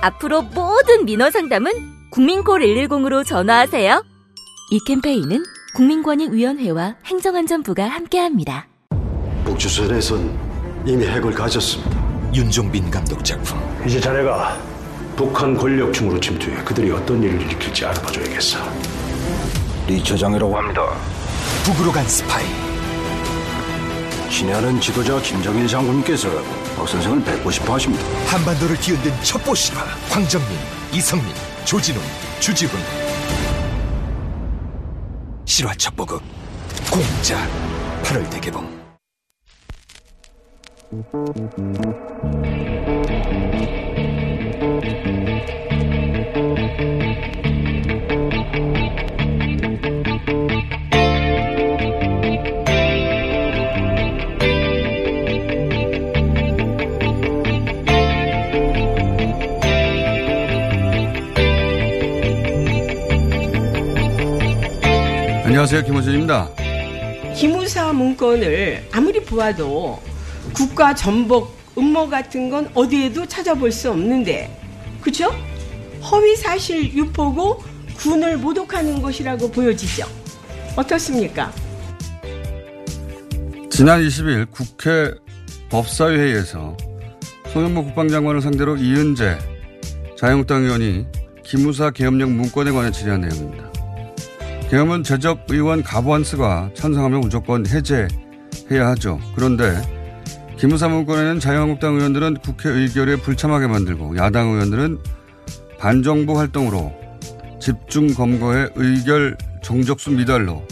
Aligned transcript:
앞으로 0.00 0.42
모든 0.42 1.04
민원 1.04 1.30
상담은 1.30 1.72
국민콜 2.10 2.60
110으로 2.60 3.26
전화하세요. 3.26 4.02
이 4.70 4.80
캠페인은 4.86 5.42
국민권익위원회와 5.74 6.96
행정안전부가 7.04 7.84
함께합니다. 7.86 8.66
북주선에선 9.44 10.38
이미 10.86 11.06
핵을 11.06 11.32
가졌습니다. 11.32 11.98
윤종빈 12.34 12.90
감독 12.90 13.24
작품 13.24 13.58
이제 13.86 14.00
자네가 14.00 14.56
북한 15.16 15.56
권력층으로 15.56 16.20
침투해 16.20 16.62
그들이 16.62 16.90
어떤 16.90 17.22
일을 17.22 17.40
일으킬지 17.42 17.84
알아봐줘야겠어. 17.86 18.58
리 19.88 20.02
처장이라고 20.02 20.56
합니다. 20.56 20.82
북으로 21.64 21.90
간 21.90 22.06
스파이 22.06 22.44
친애하는 24.30 24.80
지도자 24.80 25.20
김정일 25.20 25.66
장군께서 25.66 26.28
박 26.76 26.88
선생을 26.88 27.24
뵙고 27.24 27.50
싶어 27.50 27.74
하십니다. 27.74 28.04
한반도를 28.26 28.76
뒤흔든 28.76 29.12
첩보 29.22 29.54
실화 29.54 29.82
황정민 30.10 30.48
이성민 30.92 31.34
조진웅 31.64 32.02
주지훈 32.40 32.80
실화 35.44 35.74
첩보극 35.74 36.22
공짜 36.90 37.36
8월 38.02 38.30
대개봉 38.30 38.78
안녕하세요. 65.58 65.82
김호준입니다. 65.86 66.50
기무사 67.34 67.92
문건을 67.92 68.90
아무리 68.92 69.20
보아도 69.24 70.00
국가 70.54 70.94
전복 70.94 71.52
음모 71.76 72.08
같은 72.10 72.48
건 72.48 72.70
어디에도 72.74 73.26
찾아볼 73.26 73.72
수 73.72 73.90
없는데 73.90 74.56
그죠? 75.00 75.34
허위 76.12 76.36
사실 76.36 76.92
유포고 76.94 77.60
군을 77.96 78.38
모독하는 78.38 79.02
것이라고 79.02 79.50
보여지죠. 79.50 80.06
어떻습니까? 80.76 81.52
지난 83.68 84.00
20일 84.00 84.52
국회 84.52 85.12
법사위회의에서 85.70 86.76
송영무 87.52 87.82
국방장관을 87.82 88.42
상대로 88.42 88.76
이은재 88.76 89.36
자유한국당 90.16 90.62
의원이 90.62 91.06
기무사 91.42 91.90
계엄령 91.90 92.36
문건에 92.36 92.70
관해 92.70 92.92
질의한 92.92 93.22
내용입니다. 93.22 93.77
계엄은 94.70 95.02
제적 95.02 95.46
의원 95.48 95.82
가부한스가 95.82 96.72
찬성하면 96.74 97.20
무조건 97.20 97.66
해제해야 97.66 98.88
하죠. 98.88 99.18
그런데 99.34 99.80
기무사 100.58 100.88
문건에는 100.88 101.40
자유한국당 101.40 101.94
의원들은 101.94 102.38
국회 102.44 102.68
의결에 102.68 103.16
불참하게 103.16 103.66
만들고 103.66 104.18
야당 104.18 104.48
의원들은 104.48 104.98
반정부 105.78 106.38
활동으로 106.38 106.92
집중 107.58 108.12
검거에 108.12 108.68
의결 108.74 109.38
정적수 109.62 110.10
미달로 110.10 110.62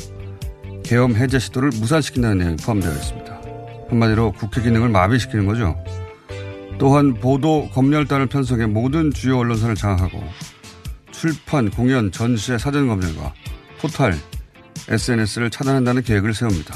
계엄 0.85 1.15
해제 1.17 1.39
시도를 1.39 1.71
무산시킨다는 1.81 2.39
내용이 2.39 2.57
포함되어 2.57 2.93
있습니다. 2.93 3.41
한마디로 3.89 4.33
국회 4.33 4.61
기능을 4.61 4.91
마비시키는 4.91 5.47
거죠. 5.47 5.75
또한 6.79 7.15
보도 7.15 7.71
검열단을 7.73 8.27
편성해 8.27 8.67
모든 8.67 9.11
주요 9.11 9.39
언론사를 9.39 9.75
장악하고 9.75 10.23
출판, 11.13 11.71
공연, 11.71 12.13
전시의 12.13 12.59
사전 12.59 12.89
검열과 12.89 13.33
포탈, 13.79 14.15
SNS를 14.89 15.51
차단한다는 15.51 16.03
계획을 16.03 16.35
세웁니다. 16.35 16.75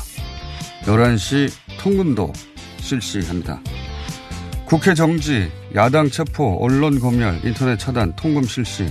11시 0.82 1.50
통금도 1.78 2.32
실시합니다. 2.78 3.60
국회 4.66 4.94
정지, 4.94 5.50
야당 5.74 6.08
체포, 6.10 6.58
언론 6.60 7.00
검열, 7.00 7.40
인터넷 7.44 7.78
차단, 7.78 8.14
통금 8.16 8.44
실시, 8.44 8.86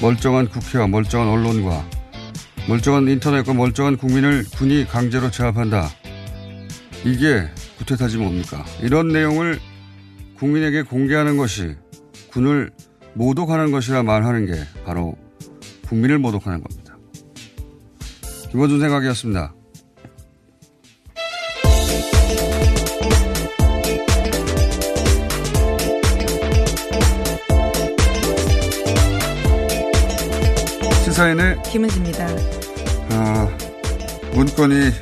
멀쩡한 0.00 0.48
국회와 0.48 0.86
멀쩡한 0.88 1.28
언론과 1.28 1.88
멀쩡한 2.68 3.08
인터넷과 3.08 3.52
멀쩡한 3.54 3.96
국민을 3.96 4.44
군이 4.56 4.86
강제로 4.86 5.30
제압한다. 5.30 5.88
이게 7.04 7.48
구태타지 7.78 8.18
뭡니까? 8.18 8.64
이런 8.80 9.08
내용을 9.08 9.58
국민에게 10.38 10.82
공개하는 10.82 11.36
것이 11.36 11.76
군을 12.30 12.72
모독하는 13.14 13.70
것이라 13.70 14.02
말하는 14.02 14.46
게 14.46 14.54
바로 14.84 15.16
국민을 15.86 16.18
모독하는 16.18 16.62
겁니다. 16.62 16.83
김원준 18.54 18.78
생각이었습니다. 18.78 19.52
시사인의 31.04 31.62
김은지입니다. 31.64 32.28
아, 33.10 33.58
문건이 34.34 34.92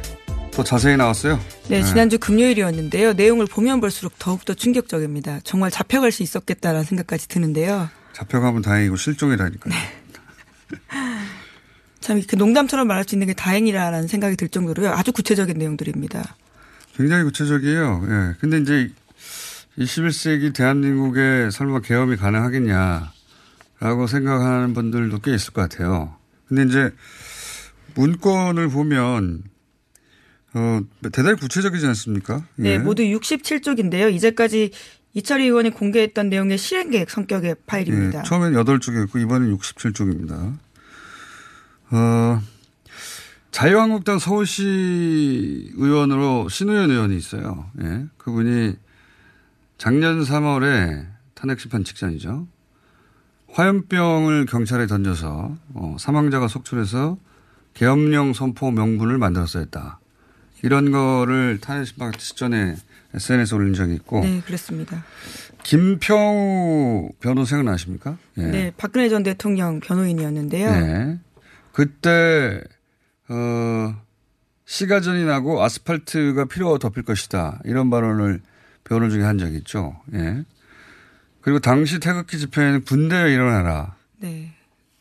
더 0.51 0.65
자세히 0.65 0.97
나왔어요. 0.97 1.39
네, 1.69 1.83
지난주 1.83 2.19
금요일이었는데요. 2.19 3.13
내용을 3.13 3.45
보면 3.45 3.83
볼수록 3.83 4.19
더욱더 4.19 4.55
충격적입니다. 4.55 5.41
정말 5.45 5.71
잡혀갈 5.71 6.11
수 6.11 6.23
있었겠다라는 6.23 6.85
생각까지 6.85 7.29
드는데요. 7.29 7.91
잡혀가면 8.15 8.63
다행이고 8.63 8.97
실종이라니까요. 8.97 9.75
참 12.03 12.19
이렇게 12.19 12.37
농담처럼 12.37 12.87
말할 12.87 13.05
수 13.05 13.15
있는 13.15 13.29
게 13.29 13.33
다행이라는 13.33 14.09
생각이 14.09 14.37
들 14.37 14.49
정도로요. 14.49 14.91
아주 14.91 15.13
구체적인 15.13 15.57
내용들입니다. 15.57 16.37
굉장히 16.97 17.25
구체적이에요. 17.25 18.05
예. 18.09 18.35
근데 18.41 18.59
이제 18.59 18.91
21세기 19.79 20.55
대한민국에 20.55 21.49
설마 21.51 21.81
계엄이 21.81 22.17
가능하겠냐라고 22.17 24.07
생각하는 24.07 24.75
분들도 24.75 25.21
꽤 25.21 25.35
있을 25.35 25.53
것 25.55 25.63
같아요. 25.63 26.15
근데 26.47 26.65
이제 26.65 26.91
문건을 27.95 28.69
보면 28.69 29.45
어, 30.55 30.81
대단히 31.13 31.39
구체적이지 31.39 31.87
않습니까? 31.87 32.45
네, 32.57 32.73
예. 32.73 32.79
모두 32.79 33.03
67쪽인데요. 33.03 34.13
이제까지 34.13 34.71
이철희 35.15 35.45
의원이 35.45 35.71
공개했던 35.71 36.29
내용의 36.29 36.59
실행 36.59 36.91
계획 36.91 37.11
성격의 37.11 37.57
파일입니다. 37.67 38.21
예, 38.21 38.23
처음엔 38.25 38.53
8쪽이었고 38.53 39.21
이번엔 39.23 39.57
67쪽입니다. 39.57 40.59
어, 41.93 42.41
자유한국당 43.51 44.19
서울시 44.19 45.71
의원으로 45.75 46.49
신우현 46.49 46.91
의원이 46.91 47.17
있어요. 47.17 47.71
예. 47.83 48.07
그분이 48.17 48.75
작년 49.77 50.23
3월에 50.23 51.07
탄핵 51.35 51.61
심판 51.61 51.85
직전이죠. 51.85 52.47
화염병을 53.51 54.47
경찰에 54.47 54.87
던져서 54.87 55.57
어, 55.75 55.97
사망자가 55.99 56.49
속출해서 56.49 57.19
계엄령 57.75 58.33
선포 58.33 58.71
명분을 58.71 59.19
만들어서 59.19 59.59
했다. 59.59 60.01
이런 60.63 60.91
거를 60.93 61.59
탄핵 61.61 61.85
심판 61.85 62.13
직전에 62.13 62.77
SNS에 63.15 63.55
올린 63.55 63.75
적이 63.75 63.97
있고. 63.97 64.21
네, 64.21 64.41
그렇습니다. 64.47 65.05
김평우 65.65 67.11
변호 67.21 67.45
생각나십니까? 67.45 68.17
예. 68.39 68.43
네, 68.43 68.73
박근혜 68.79 69.11
전 69.11 69.23
대통령 69.23 69.81
변호인이었는데요. 69.81 70.71
네. 70.71 71.19
그때 71.73 72.63
어, 73.29 73.97
시가전이 74.65 75.25
나고 75.25 75.63
아스팔트가 75.63 76.47
필요가 76.47 76.79
덮일 76.79 77.03
것이다. 77.05 77.61
이런 77.65 77.91
발언을 77.91 78.41
변호 78.85 79.09
중에 79.09 79.23
한 79.23 79.39
적이 79.39 79.59
있죠. 79.59 79.97
예. 80.15 80.45
그리고 81.41 81.59
당시 81.59 81.99
태극기 81.99 82.39
집회에는 82.39 82.85
군대에 82.85 83.33
일어나라. 83.33 83.97
네. 84.19 84.53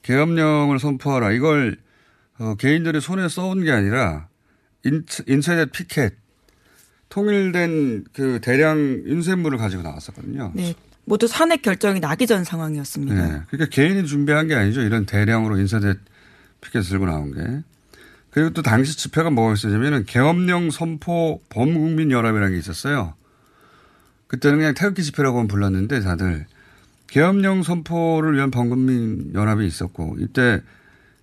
계엄령을 0.02 0.80
선포하라. 0.80 1.32
이걸 1.32 1.78
어, 2.40 2.56
개인들의 2.56 3.02
손에 3.02 3.30
써온 3.30 3.64
게 3.64 3.72
아니라 3.72 4.28
인, 4.84 5.06
인터넷 5.28 5.72
피켓 5.72 6.16
통일된 7.10 8.06
그 8.14 8.40
대량 8.42 9.04
인쇄물을 9.06 9.58
가지고 9.58 9.84
나왔었거든요. 9.84 10.54
네. 10.56 10.74
모두 11.06 11.28
산액 11.28 11.62
결정이 11.62 12.00
나기 12.00 12.26
전 12.26 12.44
상황이었습니다. 12.44 13.14
네. 13.14 13.42
그러니까 13.50 13.66
개인이 13.70 14.06
준비한 14.08 14.48
게 14.48 14.56
아니죠. 14.56 14.82
이런 14.82 15.06
대량으로 15.06 15.60
인쇄된 15.60 16.00
피켓 16.62 16.84
들고 16.84 17.06
나온 17.06 17.34
게. 17.34 17.64
그리고 18.30 18.52
또 18.52 18.62
당시 18.62 18.98
집회가 18.98 19.30
뭐가 19.30 19.54
있었냐면은 19.54 20.06
계엄령 20.06 20.72
선포 20.72 21.42
범국민 21.50 22.12
연합이라는 22.12 22.54
게 22.54 22.60
있었어요. 22.60 23.16
그때는 24.28 24.60
그냥 24.60 24.74
태극기 24.74 25.04
집회라고 25.04 25.46
불렀는데 25.48 26.00
다들 26.00 26.46
계엄령 27.08 27.64
선포를 27.64 28.36
위한 28.36 28.50
범국민 28.50 29.34
연합이 29.34 29.68
있었고 29.68 30.16
이때 30.20 30.62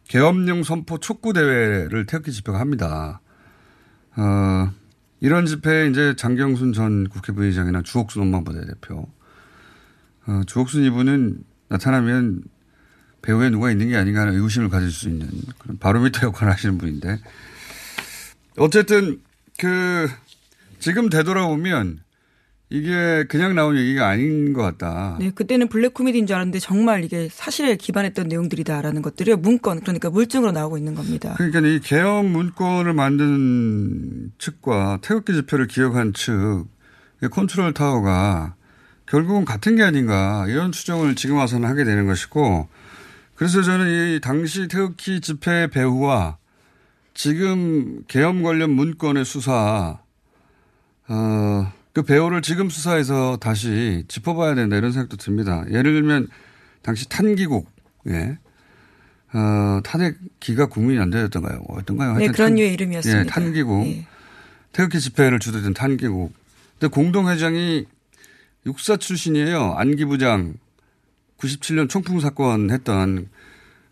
계엄령 0.09 0.63
선포 0.63 0.99
촉구 0.99 1.33
대회를 1.33 2.05
태극기 2.05 2.33
집회가 2.33 2.61
합니다. 2.61 3.21
어, 4.17 4.71
이런 5.21 5.47
집회에 5.47 5.89
이제 5.89 6.15
장경순 6.17 6.73
전 6.73 7.09
국회 7.09 7.33
부의장이나 7.33 7.83
주옥순 7.83 8.23
원망부대 8.23 8.67
대표, 8.67 9.09
어, 10.27 10.43
주옥순 10.47 10.85
이분은 10.85 11.43
나타나면 11.69 12.43
배후에 13.23 13.51
누가 13.51 13.71
있는 13.71 13.89
게 13.89 13.97
아닌가 13.97 14.23
하는 14.23 14.35
의구심을 14.35 14.69
가질 14.69 14.91
수 14.91 15.09
있는 15.09 15.29
그런 15.59 15.79
바로미터 15.79 16.27
역할을 16.27 16.53
하시는 16.53 16.79
분인데 16.79 17.19
어쨌든 18.57 19.21
그 19.59 20.09
지금 20.79 21.09
되돌아보면 21.09 22.01
이게 22.71 23.25
그냥 23.29 23.55
나온 23.55 23.79
얘기가 23.79 24.09
아닌 24.09 24.53
것 24.53 24.63
같다. 24.63 25.17
네, 25.19 25.31
그때는 25.31 25.69
블랙 25.69 25.95
코미디인 25.95 26.27
줄 26.27 26.37
알았는데 26.37 26.59
정말 26.59 27.03
이게 27.03 27.29
사실에 27.31 27.77
기반했던 27.77 28.29
내용들이다라는 28.29 29.01
것들이 29.01 29.35
문건 29.37 29.81
그러니까 29.81 30.11
물증으로 30.11 30.53
나오고 30.53 30.77
있는 30.77 30.95
겁니다. 30.95 31.35
그러니까 31.39 31.61
이 31.61 31.81
개헌 31.81 32.31
문건을 32.31 32.93
만든 32.93 34.33
측과 34.37 34.99
태극기 35.01 35.33
집회를 35.33 35.67
기획한 35.67 36.13
측 36.13 36.67
컨트롤 37.31 37.73
타워가 37.73 38.55
결국은 39.07 39.47
같은 39.47 39.77
게 39.77 39.83
아닌가 39.83 40.45
이런 40.49 40.71
추정을 40.71 41.15
지금 41.15 41.37
와서는 41.37 41.67
하게 41.67 41.85
되는 41.85 42.07
것이고 42.07 42.69
그래서 43.39 43.63
저는 43.63 44.17
이 44.17 44.21
당시 44.21 44.67
태극기 44.67 45.21
집회 45.21 45.69
배후와 45.69 46.39
지금 47.15 48.03
계엄 48.09 48.43
관련 48.43 48.71
문건의 48.71 49.25
수사 49.25 50.01
어, 51.07 51.73
그 51.93 52.03
배우를 52.03 52.43
지금 52.43 52.69
수사해서 52.69 53.37
다시 53.37 54.03
짚어봐야 54.09 54.57
된다 54.57 54.77
이런 54.77 54.91
생각도 54.91 55.17
듭니다. 55.17 55.65
예를 55.71 55.95
들면 55.95 56.27
당시 56.83 57.09
탄기국, 57.09 57.71
예. 58.09 58.39
어, 59.33 59.81
탄핵기가 59.85 60.67
국민이 60.67 60.99
안 60.99 61.11
되었던가요? 61.11 61.63
어떤가요? 61.69 62.17
네, 62.17 62.27
그런 62.29 62.57
류의 62.57 62.73
이름이었습니다. 62.75 63.21
예, 63.21 63.25
탄기국. 63.25 63.85
네. 63.85 64.07
태극기 64.73 64.99
집회를 65.01 65.39
주도했던 65.39 65.75
탄기국. 65.75 66.33
근데 66.79 66.93
공동회장이 66.93 67.87
육사 68.67 68.97
출신이에요. 68.97 69.75
안기부장 69.77 70.55
97년 71.39 71.89
총풍 71.89 72.21
사건 72.21 72.71
했던 72.71 73.29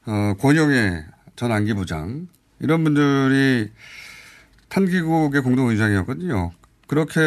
어, 0.07 0.35
권영애 0.39 1.05
전 1.37 1.53
안기부장 1.53 2.29
이런 2.61 2.85
분들이 2.85 3.71
탄기국의 4.69 5.43
공동 5.43 5.69
의장이었거든요. 5.69 6.53
그렇게 6.87 7.21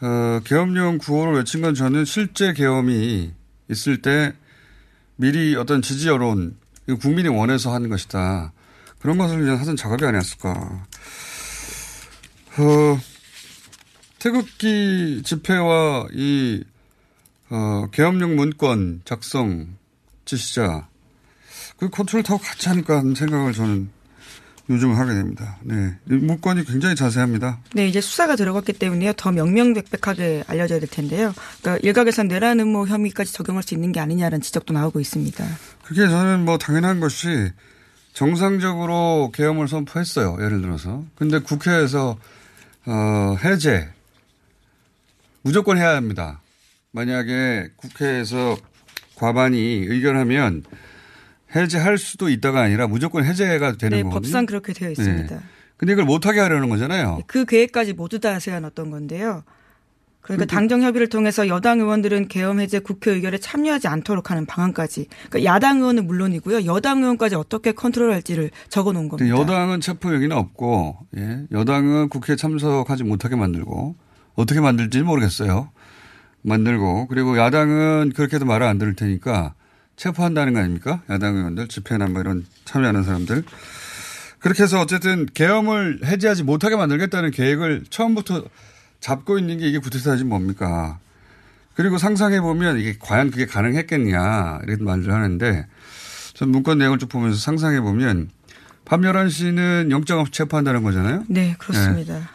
어, 0.00 0.40
계엄령 0.44 0.98
구호를 0.98 1.34
외친 1.34 1.62
건 1.62 1.74
저는 1.74 2.04
실제 2.04 2.52
계엄이 2.52 3.32
있을 3.70 4.02
때 4.02 4.32
미리 5.16 5.54
어떤 5.54 5.82
지지 5.82 6.08
여론, 6.08 6.56
국민이 7.00 7.28
원해서 7.28 7.72
하는 7.72 7.90
것이다. 7.90 8.52
그런 8.98 9.18
것을 9.18 9.38
그냥 9.38 9.60
하던 9.60 9.76
작업이 9.76 10.04
아니었을까. 10.04 10.86
어, 12.58 13.00
태극기 14.18 15.22
집회와 15.22 16.08
이, 16.12 16.64
어, 17.50 17.86
계엄령 17.90 18.36
문건 18.36 19.02
작성 19.04 19.66
지시자, 20.24 20.88
그 21.76 21.90
컨트롤 21.90 22.22
타고 22.22 22.40
같이 22.40 22.68
하니까 22.68 22.98
하는 22.98 23.14
생각을 23.14 23.52
저는 23.52 23.90
요즘 24.68 24.94
하게 24.94 25.14
됩니다. 25.14 25.58
네. 25.62 25.96
이 26.08 26.12
문건이 26.12 26.64
굉장히 26.64 26.94
자세합니다. 26.94 27.58
네, 27.74 27.88
이제 27.88 28.00
수사가 28.00 28.36
들어갔기 28.36 28.74
때문에요. 28.74 29.12
더 29.14 29.32
명명백백하게 29.32 30.44
알려져야 30.46 30.78
될 30.78 30.88
텐데요. 30.88 31.34
그러니까 31.60 31.84
일각에선 31.84 32.28
내란 32.28 32.60
음모 32.60 32.86
혐의까지 32.86 33.32
적용할 33.32 33.64
수 33.64 33.74
있는 33.74 33.90
게 33.90 33.98
아니냐라는 33.98 34.40
지적도 34.40 34.72
나오고 34.72 35.00
있습니다. 35.00 35.44
그게 35.82 36.06
저는 36.06 36.44
뭐 36.44 36.56
당연한 36.56 37.00
것이 37.00 37.50
정상적으로 38.12 39.32
계엄을 39.34 39.66
선포했어요. 39.66 40.36
예를 40.40 40.60
들어서. 40.60 41.02
근데 41.16 41.40
국회에서 41.40 42.16
어, 42.86 43.36
해제 43.42 43.88
무조건 45.42 45.78
해야 45.78 45.96
합니다. 45.96 46.40
만약에 46.92 47.70
국회에서 47.76 48.56
과반이 49.16 49.58
의견하면 49.86 50.64
해제할 51.54 51.98
수도 51.98 52.28
있다가 52.28 52.60
아니라 52.62 52.86
무조건 52.86 53.24
해제가 53.24 53.72
되는 53.76 53.98
네, 53.98 54.02
거거든요. 54.02 54.20
법상 54.20 54.46
그렇게 54.46 54.72
되어 54.72 54.90
있습니다. 54.90 55.34
네. 55.36 55.40
근데 55.76 55.92
이걸 55.94 56.04
못하게 56.04 56.40
하려는 56.40 56.68
거잖아요. 56.68 57.20
그 57.26 57.44
계획까지 57.44 57.94
모두 57.94 58.18
다 58.20 58.38
세워놨던 58.38 58.90
건데요. 58.90 59.44
그러니까 60.20 60.44
근데- 60.44 60.46
당정 60.46 60.82
협의를 60.82 61.08
통해서 61.08 61.48
여당 61.48 61.80
의원들은 61.80 62.28
계엄 62.28 62.60
해제 62.60 62.78
국회 62.78 63.10
의결에 63.12 63.38
참여하지 63.38 63.88
않도록 63.88 64.30
하는 64.30 64.44
방안까지. 64.46 65.06
그러니까 65.30 65.44
야당 65.44 65.78
의원은 65.78 66.06
물론이고요. 66.06 66.66
여당 66.66 66.98
의원까지 67.02 67.36
어떻게 67.36 67.72
컨트롤할지를 67.72 68.50
적어놓은 68.68 69.08
겁니다. 69.08 69.34
여당은 69.34 69.80
체포영이는 69.80 70.36
없고, 70.36 70.98
예. 71.16 71.46
여당은 71.50 72.10
국회에 72.10 72.36
참석하지 72.36 73.04
못하게 73.04 73.36
만들고, 73.36 73.96
어떻게 74.34 74.60
만들지는 74.60 75.06
모르겠어요. 75.06 75.70
만들고, 76.42 77.08
그리고 77.08 77.38
야당은 77.38 78.12
그렇게도 78.14 78.44
말을 78.44 78.66
안 78.66 78.78
들을 78.78 78.94
테니까 78.94 79.54
체포한다는 79.96 80.54
거 80.54 80.60
아닙니까? 80.60 81.02
야당 81.10 81.36
의원들, 81.36 81.68
집회나 81.68 82.06
뭐 82.06 82.20
이런 82.20 82.46
참여하는 82.64 83.02
사람들. 83.04 83.44
그렇게 84.38 84.62
해서 84.62 84.80
어쨌든 84.80 85.26
계엄을 85.26 86.00
해제하지 86.04 86.44
못하게 86.44 86.76
만들겠다는 86.76 87.30
계획을 87.30 87.84
처음부터 87.90 88.44
잡고 89.00 89.38
있는 89.38 89.58
게 89.58 89.68
이게 89.68 89.78
구태타지 89.78 90.24
뭡니까? 90.24 90.98
그리고 91.74 91.98
상상해 91.98 92.40
보면 92.40 92.78
이게 92.78 92.96
과연 92.98 93.30
그게 93.30 93.46
가능했겠냐 93.46 94.60
이렇게 94.66 94.82
말을 94.82 95.12
하는데 95.12 95.66
전 96.34 96.48
문건 96.50 96.78
내용을 96.78 96.98
쭉 96.98 97.08
보면서 97.08 97.38
상상해 97.38 97.80
보면 97.80 98.30
밤 98.84 99.02
11시는 99.02 99.90
영장 99.90 100.18
없이 100.18 100.32
체포한다는 100.32 100.82
거잖아요. 100.82 101.24
네, 101.28 101.54
그렇습니다. 101.58 102.30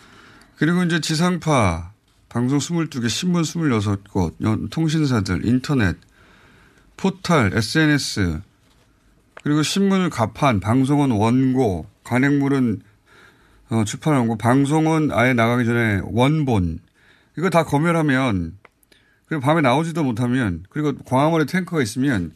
그리고 0.58 0.84
이제 0.84 1.02
지상파, 1.02 1.92
방송 2.36 2.58
22개, 2.58 3.08
신문 3.08 3.44
26곳, 3.44 4.34
연- 4.42 4.68
통신사들, 4.68 5.46
인터넷, 5.46 5.96
포탈, 6.98 7.52
SNS, 7.56 8.42
그리고 9.42 9.64
신문을 9.64 10.10
가판, 10.10 10.60
방송은 10.60 11.12
원고, 11.12 11.86
관행물은 12.04 12.82
어, 13.70 13.86
출판 13.86 14.16
원고, 14.16 14.38
방송은 14.38 15.12
아예 15.14 15.32
나가기 15.32 15.64
전에 15.64 16.02
원본. 16.04 16.80
이거 17.38 17.50
다 17.50 17.64
검열하면, 17.64 18.58
그리고 19.28 19.42
밤에 19.42 19.62
나오지도 19.62 20.04
못하면, 20.04 20.66
그리고 20.70 20.94
광화문에 21.06 21.46
탱커가 21.46 21.82
있으면 21.82 22.34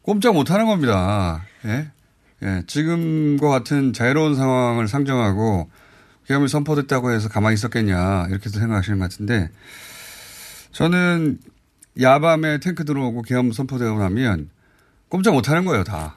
꼼짝 0.00 0.32
못 0.32 0.50
하는 0.50 0.64
겁니다. 0.64 1.44
예? 1.66 1.90
예, 2.42 2.62
지금과 2.66 3.50
같은 3.50 3.92
자유로운 3.92 4.34
상황을 4.34 4.88
상정하고 4.88 5.68
계엄이 6.30 6.46
선포됐다고 6.46 7.10
해서 7.10 7.28
가만히 7.28 7.54
있었겠냐 7.54 8.28
이렇게 8.30 8.50
생각하시는 8.50 9.00
것 9.00 9.10
같은데 9.10 9.50
저는 10.70 11.40
야밤에 12.00 12.60
탱크 12.60 12.84
들어오고 12.84 13.22
계엄 13.22 13.50
선포되고 13.50 13.98
나면 13.98 14.48
꼼짝 15.08 15.34
못 15.34 15.48
하는 15.48 15.64
거예요 15.64 15.82
다. 15.82 16.14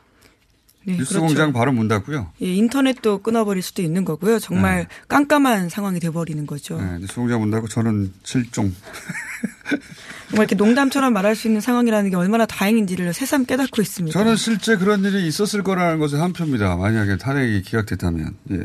네, 0.86 0.98
뉴스공장 0.98 1.52
바로 1.54 1.72
문 1.72 1.88
닫고요. 1.88 2.32
예, 2.42 2.46
인터넷도 2.46 3.24
끊어버릴 3.24 3.64
수도 3.64 3.82
있는 3.82 4.04
거고요. 4.06 4.38
정말 4.38 4.80
네. 4.80 4.88
깜깜한 5.08 5.70
상황이 5.70 6.00
돼버리는 6.00 6.46
거죠. 6.46 6.80
네, 6.80 7.00
뉴스 7.00 7.16
공장 7.16 7.40
문 7.40 7.50
닫고 7.50 7.70
저는 7.70 8.12
실종. 8.24 8.72
정말 10.30 10.44
이렇게 10.44 10.56
농담처럼 10.56 11.14
말할 11.14 11.36
수 11.36 11.48
있는 11.48 11.62
상황이라는 11.62 12.10
게 12.10 12.18
얼마나 12.18 12.46
다행인지를 12.46 13.14
새삼 13.14 13.46
깨닫고 13.46 13.82
있습니다. 13.82 14.20
저는 14.20 14.36
실제 14.36 14.76
그런 14.76 15.06
일이 15.06 15.26
있었을 15.26 15.64
거라는 15.64 16.00
것에 16.00 16.18
한 16.18 16.34
표입니다. 16.34 16.76
만약에 16.76 17.18
탄핵이 17.18 17.62
기각됐다면. 17.62 18.36
예. 18.52 18.60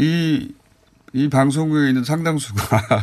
이, 0.00 0.52
이 1.12 1.28
방송국에 1.28 1.88
있는 1.88 2.04
상당수가 2.04 3.00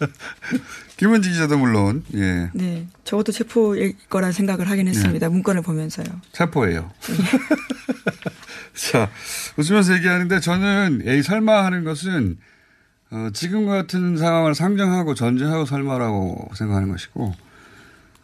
김은지 0.96 1.30
기자도 1.30 1.58
물론, 1.58 2.04
예. 2.14 2.50
네. 2.54 2.86
적어도 3.04 3.32
체포일 3.32 3.94
거란 4.08 4.32
생각을 4.32 4.68
하긴 4.70 4.88
했습니다. 4.88 5.28
문건을 5.28 5.62
보면서요. 5.62 6.06
체포예요. 6.32 6.90
자, 8.74 9.08
웃으면서 9.56 9.94
얘기하는데 9.94 10.40
저는 10.40 11.02
에이 11.04 11.22
설마 11.22 11.64
하는 11.64 11.84
것은 11.84 12.38
어, 13.10 13.28
지금 13.32 13.66
같은 13.66 14.16
상황을 14.16 14.54
상정하고 14.54 15.14
전제하고 15.14 15.64
설마라고 15.64 16.50
생각하는 16.54 16.90
것이고 16.90 17.34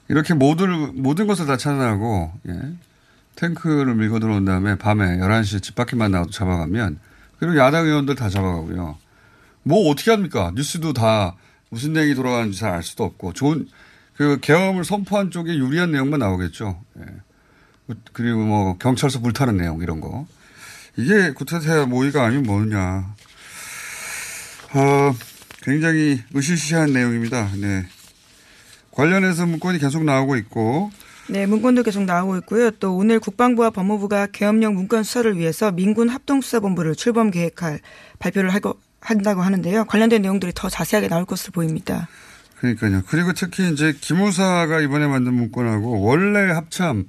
이렇게 0.09 0.35
모든 0.35 1.03
모든 1.03 1.27
것을 1.27 1.47
다 1.47 1.57
차단하고 1.57 2.33
예. 2.49 2.61
탱크를 3.37 3.95
밀고 3.95 4.19
들어온 4.19 4.45
다음에 4.45 4.77
밤에 4.77 5.19
11시에 5.19 5.63
집 5.63 5.75
밖에만 5.75 6.11
나와도 6.11 6.31
잡아가면 6.31 6.99
그리고 7.43 7.59
야당 7.59 7.87
의원들 7.87 8.15
다 8.15 8.29
잡아가고요. 8.29 8.97
뭐 9.65 9.91
어떻게 9.91 10.13
합니까? 10.13 10.53
뉴스도 10.55 10.93
다 10.93 11.35
무슨 11.71 11.93
내용이 11.93 12.15
돌아가는지 12.15 12.57
잘 12.61 12.73
알 12.73 12.85
수도 12.85 13.03
없고 13.03 13.33
좋은 13.33 13.67
그 14.17 14.39
계엄을 14.41 14.85
선포한 14.85 15.33
쪽에 15.33 15.53
유리한 15.57 15.91
내용만 15.91 16.21
나오겠죠. 16.21 16.81
예. 17.01 17.05
그리고 18.13 18.39
뭐 18.45 18.79
경찰서 18.79 19.19
불타는 19.19 19.57
내용 19.57 19.83
이런 19.83 20.01
거. 20.01 20.25
이게 20.97 21.33
구태타 21.33 21.87
모의가 21.87 22.25
아니면 22.25 22.45
뭐냐. 22.45 23.17
어, 24.75 25.15
굉장히 25.63 26.23
으시시한 26.37 26.93
내용입니다. 26.93 27.51
네. 27.57 27.87
관련해서 28.93 29.47
문건이 29.47 29.81
계속 29.81 30.05
나오고 30.05 30.37
있고. 30.37 30.93
네, 31.29 31.47
문건도 31.47 31.83
계속 31.83 32.05
나오고 32.05 32.37
있고요. 32.39 32.71
또 32.73 32.97
오늘 32.97 33.21
국방부와 33.21 33.71
법무부가 33.71 34.27
계엄령 34.27 34.75
문건 34.75 35.03
수사를 35.05 35.37
위해서 35.37 35.71
민군 35.71 36.09
합동수사본부를 36.09 36.95
출범 36.95 37.31
계획할 37.31 37.81
발표를 38.19 38.51
하고 38.51 38.79
한다고 39.01 39.43
하는데요. 39.43 39.85
관련된 39.85 40.23
내용들이 40.23 40.53
더 40.55 40.69
자세하게 40.69 41.09
나올 41.09 41.25
것으로 41.25 41.53
보입니다. 41.53 42.09
그러니까요. 42.59 43.03
그리고 43.09 43.33
특히 43.33 43.73
이제 43.73 43.93
기무사가 44.01 44.81
이번에 44.81 45.07
만든 45.07 45.35
문건하고 45.35 46.03
원래 46.03 46.53
합참 46.53 47.09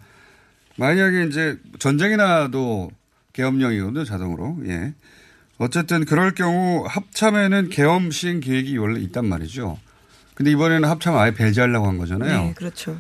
만약에 0.77 1.25
이제 1.25 1.59
전쟁이 1.79 2.15
나도 2.15 2.91
계엄령이거든요, 3.33 4.03
자동으로. 4.03 4.57
예. 4.65 4.93
어쨌든 5.57 6.05
그럴 6.05 6.33
경우 6.33 6.83
합참에는 6.87 7.69
계엄 7.69 8.09
시행 8.11 8.39
계획이 8.39 8.77
원래 8.77 8.99
있단 9.01 9.25
말이죠. 9.25 9.77
근데 10.33 10.51
이번에는 10.51 10.89
합참 10.89 11.15
아예 11.15 11.31
배제하려고 11.31 11.87
한 11.87 11.97
거잖아요. 11.99 12.41
네, 12.41 12.53
그렇죠. 12.55 12.99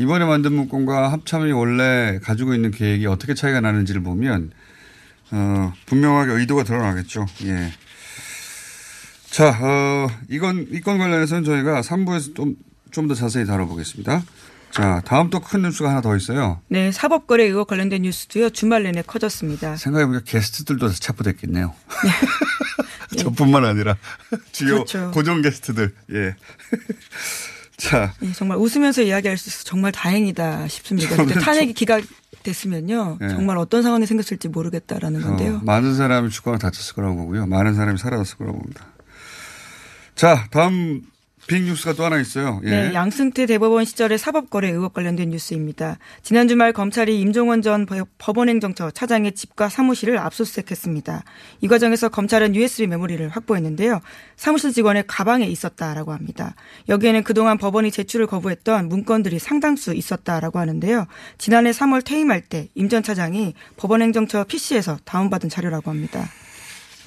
이번에 0.00 0.24
만든 0.24 0.52
문건과 0.54 1.12
합참이 1.12 1.52
원래 1.52 2.18
가지고 2.22 2.54
있는 2.54 2.70
계획이 2.70 3.06
어떻게 3.06 3.34
차이가 3.34 3.60
나는지를 3.60 4.02
보면 4.02 4.50
어, 5.30 5.72
분명하게 5.86 6.32
의도가 6.32 6.64
드러나겠죠. 6.64 7.26
예. 7.44 7.72
자, 9.30 9.56
어, 9.60 10.08
이건 10.28 10.66
이건 10.70 10.98
관련해서는 10.98 11.44
저희가 11.44 11.82
3부에서 11.82 12.34
좀 12.34 12.56
좀 12.90 13.06
더 13.06 13.14
자세히 13.14 13.46
다뤄보겠습니다. 13.46 14.22
자, 14.72 15.00
다음 15.04 15.30
또 15.30 15.40
큰 15.40 15.62
뉴스가 15.62 15.90
하나 15.90 16.00
더 16.00 16.16
있어요. 16.16 16.60
네, 16.68 16.90
사법거래 16.92 17.44
의혹 17.44 17.68
관련된 17.68 18.02
뉴스도요. 18.02 18.50
주말 18.50 18.82
내내 18.82 19.02
커졌습니다. 19.02 19.76
생각해보니까 19.76 20.24
게스트들도 20.24 20.90
체포됐겠네요. 20.90 21.72
네. 23.12 23.16
저뿐만 23.22 23.64
아니라 23.64 23.96
주요 24.52 24.74
그렇죠. 24.74 25.10
고정 25.12 25.42
게스트들. 25.42 25.94
예. 26.14 26.34
자, 27.80 28.12
예, 28.22 28.32
정말 28.32 28.58
웃으면서 28.58 29.02
이야기할 29.02 29.36
수 29.38 29.48
있어서 29.48 29.64
정말 29.64 29.90
다행이다 29.92 30.68
싶습니다. 30.68 31.16
탄핵이 31.40 31.72
기각 31.72 32.04
됐으면요. 32.42 33.18
네. 33.20 33.28
정말 33.30 33.56
어떤 33.58 33.82
상황이 33.82 34.06
생겼을지 34.06 34.48
모르겠다라는 34.48 35.20
건데요. 35.22 35.56
어, 35.56 35.60
많은 35.64 35.94
사람이 35.96 36.30
죽거나 36.30 36.58
다쳤을 36.58 36.94
거라고 36.94 37.16
보고요. 37.16 37.46
많은 37.46 37.74
사람이 37.74 37.98
사라졌을 37.98 38.36
거라고 38.38 38.58
봅니다. 38.58 38.86
자, 40.14 40.46
다음 40.50 41.02
빅 41.50 41.64
뉴스가 41.64 41.94
또 41.94 42.04
하나 42.04 42.20
있어요. 42.20 42.60
예. 42.64 42.70
네, 42.70 42.94
양승태 42.94 43.44
대법원 43.46 43.84
시절의 43.84 44.18
사법거래 44.18 44.68
의혹 44.70 44.94
관련된 44.94 45.30
뉴스입니다. 45.30 45.98
지난 46.22 46.46
주말 46.46 46.72
검찰이 46.72 47.20
임종원 47.20 47.60
전 47.60 47.86
법- 47.86 48.06
법원행정처 48.18 48.92
차장의 48.92 49.32
집과 49.34 49.68
사무실을 49.68 50.16
압수수색했습니다. 50.18 51.24
이 51.60 51.66
과정에서 51.66 52.08
검찰은 52.08 52.54
USB 52.54 52.86
메모리를 52.86 53.28
확보했는데요. 53.30 54.00
사무실 54.36 54.72
직원의 54.72 55.04
가방에 55.08 55.44
있었다라고 55.46 56.12
합니다. 56.12 56.54
여기에는 56.88 57.24
그동안 57.24 57.58
법원이 57.58 57.90
제출을 57.90 58.28
거부했던 58.28 58.88
문건들이 58.88 59.40
상당수 59.40 59.92
있었다라고 59.92 60.60
하는데요. 60.60 61.06
지난해 61.38 61.72
3월 61.72 62.04
퇴임할 62.04 62.42
때 62.42 62.68
임 62.76 62.88
전 62.88 63.02
차장이 63.02 63.54
법원행정처 63.76 64.44
PC에서 64.44 64.98
다운받은 65.04 65.48
자료라고 65.48 65.90
합니다. 65.90 66.28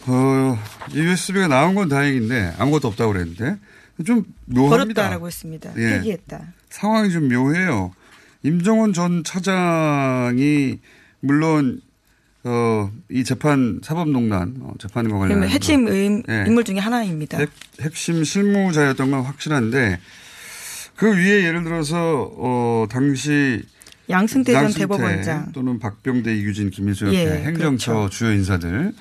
어, 0.08 0.58
USB가 0.94 1.48
나온 1.48 1.76
건 1.76 1.88
다행인데 1.88 2.56
아무것도 2.58 2.90
없다고 2.90 3.14
그랬는데 3.14 3.58
좀 4.06 4.26
묘합니다. 4.46 4.70
버렸다라고 5.04 5.28
했습니다. 5.28 5.72
예. 5.78 5.90
폐기했다. 5.98 6.54
상황이 6.70 7.12
좀 7.12 7.28
묘해요. 7.30 7.94
임종원 8.44 8.94
전 8.94 9.24
차장이 9.24 10.80
물론 11.20 11.82
어, 12.46 12.92
이 13.10 13.24
재판 13.24 13.80
사법농단 13.82 14.56
어, 14.62 14.74
재판과 14.80 15.18
관련해서 15.18 15.48
핵심 15.54 15.88
의- 15.88 16.24
예. 16.28 16.44
인물 16.48 16.64
중에 16.66 16.78
하나입니다. 16.80 17.38
핵, 17.38 17.50
핵심 17.82 18.24
실무자였던 18.24 19.12
건 19.12 19.22
확실한데 19.22 20.00
그 20.96 21.16
위에 21.16 21.46
예를 21.46 21.64
들어서 21.64 22.30
어 22.36 22.86
당시 22.90 23.64
양승태 24.10 24.52
전 24.52 24.64
양승태 24.64 24.80
대법원장. 24.82 25.52
또는 25.54 25.80
박병대 25.80 26.36
이규진 26.36 26.70
김민수 26.70 27.06
옆에 27.08 27.16
예, 27.18 27.44
행정처 27.46 27.94
그렇죠. 27.94 28.10
주요 28.10 28.32
인사들 28.34 28.92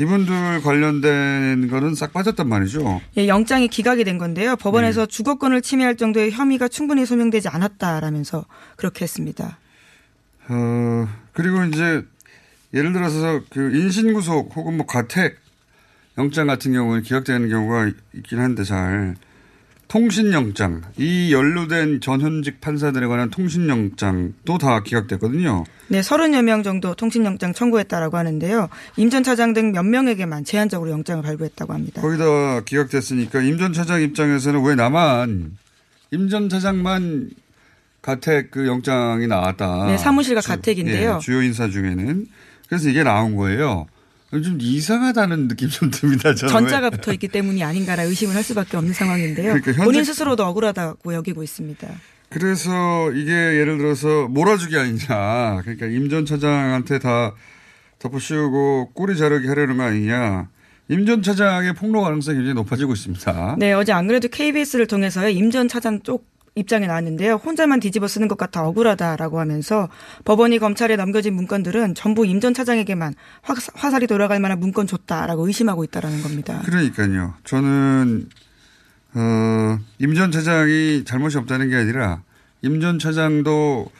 이분들 0.00 0.62
관련된 0.62 1.68
거는 1.68 1.94
싹 1.94 2.12
빠졌단 2.14 2.48
말이죠. 2.48 3.02
예, 3.18 3.28
영장이 3.28 3.68
기각이 3.68 4.02
된 4.02 4.16
건데요. 4.16 4.56
법원에서 4.56 5.02
네. 5.02 5.06
주거권을 5.06 5.60
침해할 5.60 5.96
정도의 5.96 6.30
혐의가 6.30 6.68
충분히 6.68 7.04
소명되지 7.04 7.48
않았다라면서 7.48 8.46
그렇게 8.76 9.02
했습니다. 9.02 9.58
어 10.48 11.08
그리고 11.34 11.64
이제 11.64 12.02
예를 12.72 12.94
들어서 12.94 13.42
그 13.50 13.76
인신구속 13.76 14.56
혹은 14.56 14.78
뭐 14.78 14.86
가택 14.86 15.38
영장 16.16 16.46
같은 16.46 16.72
경우는 16.72 17.02
기각되는 17.02 17.48
경우가 17.50 17.90
있긴 18.14 18.38
한데 18.38 18.64
잘 18.64 19.16
통신영장 20.00 20.82
이 20.98 21.32
연루된 21.32 22.00
전현직 22.00 22.60
판사들에 22.60 23.08
관한 23.08 23.28
통신영장도 23.28 24.56
다 24.58 24.84
기각됐거든요. 24.84 25.64
네, 25.88 26.00
30여 26.00 26.42
명 26.44 26.62
정도 26.62 26.94
통신영장 26.94 27.52
청구했다라고 27.52 28.16
하는데요. 28.16 28.68
임 28.96 29.10
전 29.10 29.24
차장 29.24 29.52
등 29.52 29.72
몇 29.72 29.82
명에게만 29.84 30.44
제한적으로 30.44 30.92
영장을 30.92 31.20
발부했다고 31.24 31.72
합니다. 31.74 32.00
거기다 32.02 32.60
기각됐으니까 32.60 33.42
임 33.42 33.58
전 33.58 33.72
차장 33.72 34.00
입장에서는 34.00 34.62
왜 34.64 34.76
나만 34.76 35.56
임 36.12 36.28
전 36.28 36.48
차장만 36.48 37.30
가택 38.00 38.52
그 38.52 38.68
영장이 38.68 39.26
나왔다. 39.26 39.86
네, 39.86 39.98
사무실과 39.98 40.40
주- 40.40 40.48
가택인데요. 40.50 41.16
예, 41.16 41.18
주요 41.24 41.42
인사 41.42 41.68
중에는 41.68 42.26
그래서 42.68 42.88
이게 42.88 43.02
나온 43.02 43.34
거예요. 43.34 43.86
좀 44.30 44.58
이상하다는 44.60 45.48
느낌 45.48 45.68
좀 45.68 45.90
듭니다. 45.90 46.34
저는 46.34 46.52
전자가 46.52 46.86
왜. 46.86 46.90
붙어 46.90 47.12
있기 47.12 47.28
때문이 47.28 47.64
아닌가라 47.64 48.04
의심을 48.04 48.34
할 48.34 48.42
수밖에 48.44 48.76
없는 48.76 48.92
상황인데요. 48.92 49.48
그러니까 49.54 49.72
현재- 49.72 49.84
본인 49.84 50.04
스스로도 50.04 50.44
억울하다고 50.46 51.14
여기고 51.14 51.42
있습니다. 51.42 51.88
그래서 52.28 53.10
이게 53.12 53.32
예를 53.32 53.76
들어서 53.78 54.28
몰아주기 54.28 54.76
아니냐. 54.78 55.62
그러니까 55.62 55.86
임 55.86 56.08
전 56.08 56.24
차장한테 56.24 57.00
다 57.00 57.34
덮어씌우고 57.98 58.92
꼬리 58.94 59.16
자르기 59.16 59.48
하려는 59.48 59.76
거 59.76 59.82
아니냐. 59.84 60.48
임 60.88 61.06
전 61.06 61.22
차장의 61.22 61.74
폭로 61.74 62.02
가능성이 62.02 62.38
굉장히 62.38 62.54
높아지고 62.54 62.92
있습니다. 62.94 63.56
네, 63.58 63.72
어제 63.72 63.92
안 63.92 64.06
그래도 64.08 64.28
KBS를 64.28 64.86
통해서 64.86 65.28
임 65.28 65.50
전 65.50 65.68
차장 65.68 66.00
쪽 66.02 66.26
입장이 66.56 66.86
나왔는데요. 66.86 67.34
혼자만 67.34 67.80
뒤집어 67.80 68.08
쓰는 68.08 68.26
것 68.28 68.36
같아 68.36 68.66
억울하다라고 68.66 69.38
하면서 69.40 69.88
법원이 70.24 70.58
검찰에 70.58 70.96
넘겨진 70.96 71.34
문건들은 71.34 71.94
전부 71.94 72.26
임 72.26 72.40
전 72.40 72.54
차장에게만 72.54 73.14
화- 73.42 73.54
화살이 73.74 74.06
돌아갈 74.06 74.40
만한 74.40 74.58
문건 74.60 74.86
줬다라고 74.86 75.46
의심하고 75.46 75.84
있다라는 75.84 76.22
겁니다. 76.22 76.62
그러니까요. 76.64 77.34
저는 77.44 78.28
어, 79.14 79.78
임 79.98 80.14
전 80.14 80.30
차장이 80.32 81.04
잘못이 81.04 81.36
없다는 81.38 81.68
게 81.70 81.76
아니라 81.76 82.22
임 82.62 82.80
전 82.80 82.98
차장도 82.98 83.90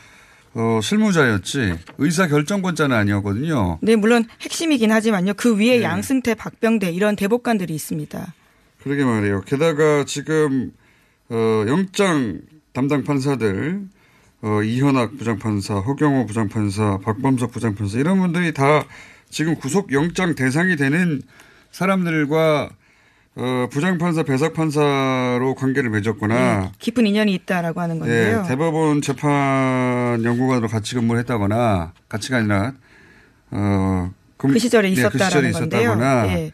어, 0.54 0.80
실무자였지 0.82 1.74
의사 1.98 2.26
결정권자는 2.26 2.96
아니었거든요. 2.96 3.78
네, 3.82 3.94
물론 3.94 4.24
핵심이긴 4.40 4.90
하지만요. 4.90 5.34
그 5.34 5.56
위에 5.56 5.78
네. 5.78 5.82
양승태, 5.82 6.34
박병대 6.34 6.90
이런 6.90 7.14
대법관들이 7.14 7.72
있습니다. 7.74 8.34
그러게 8.82 9.04
말이에요. 9.04 9.42
게다가 9.42 10.04
지금 10.04 10.72
어, 11.30 11.64
영장 11.68 12.40
담당 12.72 13.04
판사들 13.04 13.82
어, 14.42 14.62
이현학 14.62 15.16
부장판사, 15.18 15.74
허경호 15.76 16.26
부장판사, 16.26 16.98
박범석 17.04 17.52
부장판사 17.52 17.98
이런 17.98 18.18
분들이 18.20 18.52
다 18.54 18.84
지금 19.28 19.54
구속 19.54 19.92
영장 19.92 20.34
대상이 20.34 20.76
되는 20.76 21.22
사람들과 21.72 22.70
어, 23.36 23.68
부장판사, 23.70 24.24
배석판사로 24.24 25.54
관계를 25.56 25.90
맺었거나 25.90 26.60
네, 26.62 26.72
깊은 26.78 27.06
인연이 27.06 27.32
있다라고 27.34 27.80
하는 27.80 27.98
건데요. 28.00 28.42
예, 28.44 28.48
대법원 28.48 29.02
재판 29.02 30.22
연구관으로 30.24 30.66
같이 30.68 30.94
근무를 30.96 31.20
했다거나 31.20 31.92
같이가 32.08 32.38
아니라 32.38 32.72
어, 33.52 34.10
금- 34.36 34.52
그 34.52 34.58
시절에 34.58 34.90
예, 34.90 34.94
그 34.94 35.00
있었다라는 35.00 35.52
시절에. 35.52 35.66
있었다거나 35.66 36.26
예. 36.28 36.50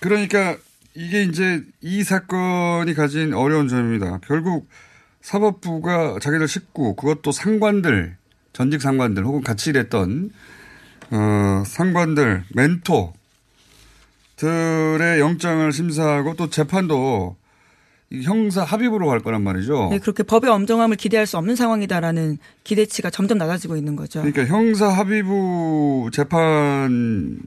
그러니까 0.00 0.56
이게 0.94 1.22
이제 1.22 1.62
이 1.80 2.02
사건이 2.02 2.94
가진 2.94 3.32
어려운 3.34 3.68
점입니다. 3.68 4.18
결국 4.26 4.68
사법부가 5.20 6.18
자기들 6.20 6.48
식구, 6.48 6.94
그것도 6.96 7.32
상관들, 7.32 8.16
전직 8.52 8.82
상관들 8.82 9.24
혹은 9.24 9.42
같이 9.42 9.70
일했던 9.70 10.30
어, 11.10 11.62
상관들, 11.66 12.44
멘토, 12.54 13.12
들의 14.36 15.20
영장을 15.20 15.70
심사하고 15.70 16.34
또 16.34 16.48
재판도 16.48 17.36
형사 18.22 18.64
합의부로 18.64 19.06
갈 19.06 19.20
거란 19.20 19.42
말이죠. 19.42 19.88
네, 19.90 19.98
그렇게 19.98 20.22
법의 20.22 20.50
엄정함을 20.50 20.96
기대할 20.96 21.26
수 21.26 21.36
없는 21.36 21.54
상황이다라는 21.54 22.38
기대치가 22.64 23.10
점점 23.10 23.38
낮아지고 23.38 23.76
있는 23.76 23.94
거죠. 23.94 24.22
그러니까 24.22 24.46
형사 24.46 24.88
합의부 24.88 26.10
재판 26.12 27.38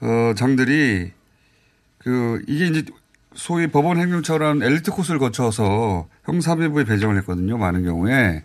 어, 0.00 0.34
장들이 0.36 1.12
그 2.02 2.42
이게 2.48 2.66
이제 2.66 2.84
소위 3.34 3.66
법원 3.66 3.98
행정처럼 3.98 4.62
엘리트 4.62 4.90
코스를 4.90 5.18
거쳐서 5.20 6.08
형사 6.24 6.52
합의부에 6.52 6.84
배정을 6.84 7.16
했거든요. 7.18 7.58
많은 7.58 7.84
경우에 7.84 8.42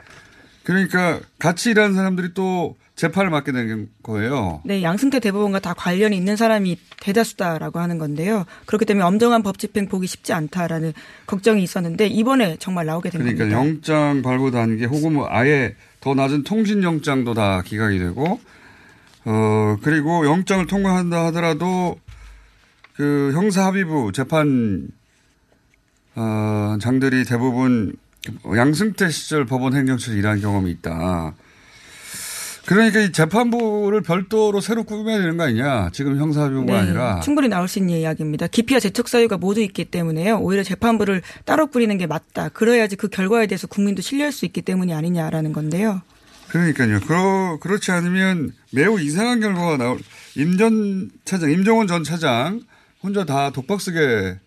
그러니까 0.64 1.20
같이 1.40 1.72
일하는 1.72 1.96
사람들이 1.96 2.34
또 2.34 2.76
재판을 2.96 3.30
맡게 3.30 3.52
된 3.52 3.90
거예요. 4.04 4.62
네, 4.64 4.82
양승태 4.82 5.20
대법원과 5.20 5.60
다 5.60 5.74
관련이 5.74 6.16
있는 6.16 6.38
사람이 6.38 6.78
대다수다라고 7.02 7.80
하는 7.80 7.98
건데요. 7.98 8.46
그렇기 8.66 8.86
때문에 8.86 9.06
엄정한 9.06 9.44
법 9.44 9.60
집행 9.60 9.88
보기 9.90 10.08
쉽지 10.08 10.32
않다라는 10.34 10.94
걱정이 11.28 11.62
있었는데 11.62 12.08
이번에 12.08 12.56
정말 12.58 12.86
나오게 12.86 13.10
된 13.10 13.22
그러니까 13.22 13.44
겁니다. 13.44 13.60
영장 13.60 14.22
발부 14.22 14.52
단계 14.52 14.86
혹은 14.86 15.14
뭐 15.14 15.28
아예 15.30 15.76
더 16.00 16.14
낮은 16.14 16.44
통신 16.44 16.84
영장도 16.84 17.34
다 17.34 17.62
기각이 17.64 18.00
되고 18.00 18.40
어 19.26 19.78
그리고 19.82 20.26
영장을 20.26 20.66
통과한다 20.66 21.26
하더라도 21.26 21.98
그 22.96 23.32
형사 23.34 23.66
합의부 23.66 24.12
재판 24.14 24.88
어 26.16 26.78
장들이 26.80 27.26
대부분 27.26 27.96
양승태 28.56 29.10
시절 29.10 29.46
법원 29.46 29.76
행정처에서 29.76 30.18
일한 30.18 30.40
경험이 30.40 30.72
있다. 30.72 31.34
그러니까 32.66 33.00
이 33.00 33.12
재판부를 33.12 34.02
별도로 34.02 34.60
새로 34.60 34.84
꾸며야 34.86 35.20
되는 35.20 35.38
거 35.38 35.44
아니냐. 35.44 35.92
지금 35.94 36.18
형사합의부가 36.18 36.74
네, 36.74 36.80
아니라. 36.80 37.20
충분히 37.20 37.48
나올 37.48 37.68
수 37.68 37.78
있는 37.78 37.94
이야기입니다. 37.96 38.48
기피와 38.48 38.80
재척 38.80 39.08
사유가 39.08 39.38
모두 39.38 39.62
있기 39.62 39.86
때문에요. 39.86 40.40
오히려 40.40 40.64
재판부를 40.64 41.22
따로 41.44 41.68
꾸리는 41.68 41.96
게 42.00 42.08
맞다. 42.08 42.50
그래야지 42.50 42.96
그 42.96 43.08
결과에 43.08 43.46
대해서 43.46 43.68
국민도 43.68 44.02
신뢰할 44.02 44.32
수 44.32 44.46
있기 44.46 44.64
때문이 44.64 44.96
아니냐라는 44.96 45.54
건데요. 45.54 46.02
그러니까요. 46.48 47.02
그러, 47.02 47.60
그렇지 47.62 47.92
않으면 47.92 48.54
매우 48.72 49.00
이상한 49.00 49.42
결과가 49.42 49.78
나올, 49.78 50.00
임전 50.36 51.12
차장, 51.24 51.52
임종원 51.52 51.86
전 51.86 52.04
차장 52.04 52.62
혼자 53.06 53.24
다 53.24 53.52
독박 53.52 53.80
쓰게 53.80 54.40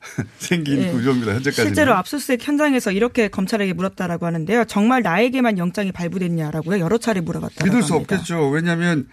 생긴 0.38 0.80
네. 0.80 0.92
구조입니다. 0.92 1.32
현재까지. 1.34 1.62
실제로 1.62 1.94
압수수색 1.94 2.46
현장에서 2.46 2.92
이렇게 2.92 3.28
검찰에게 3.28 3.72
물었다라고 3.72 4.26
하는데요. 4.26 4.64
정말 4.66 5.02
나에게만 5.02 5.58
영장이 5.58 5.92
발부됐냐라고요. 5.92 6.80
여러 6.80 6.98
차례 6.98 7.20
물어봤다고 7.20 7.64
믿을 7.64 7.82
수 7.82 7.94
합니다. 7.94 8.16
없겠죠. 8.16 8.50
왜냐하면 8.50 9.08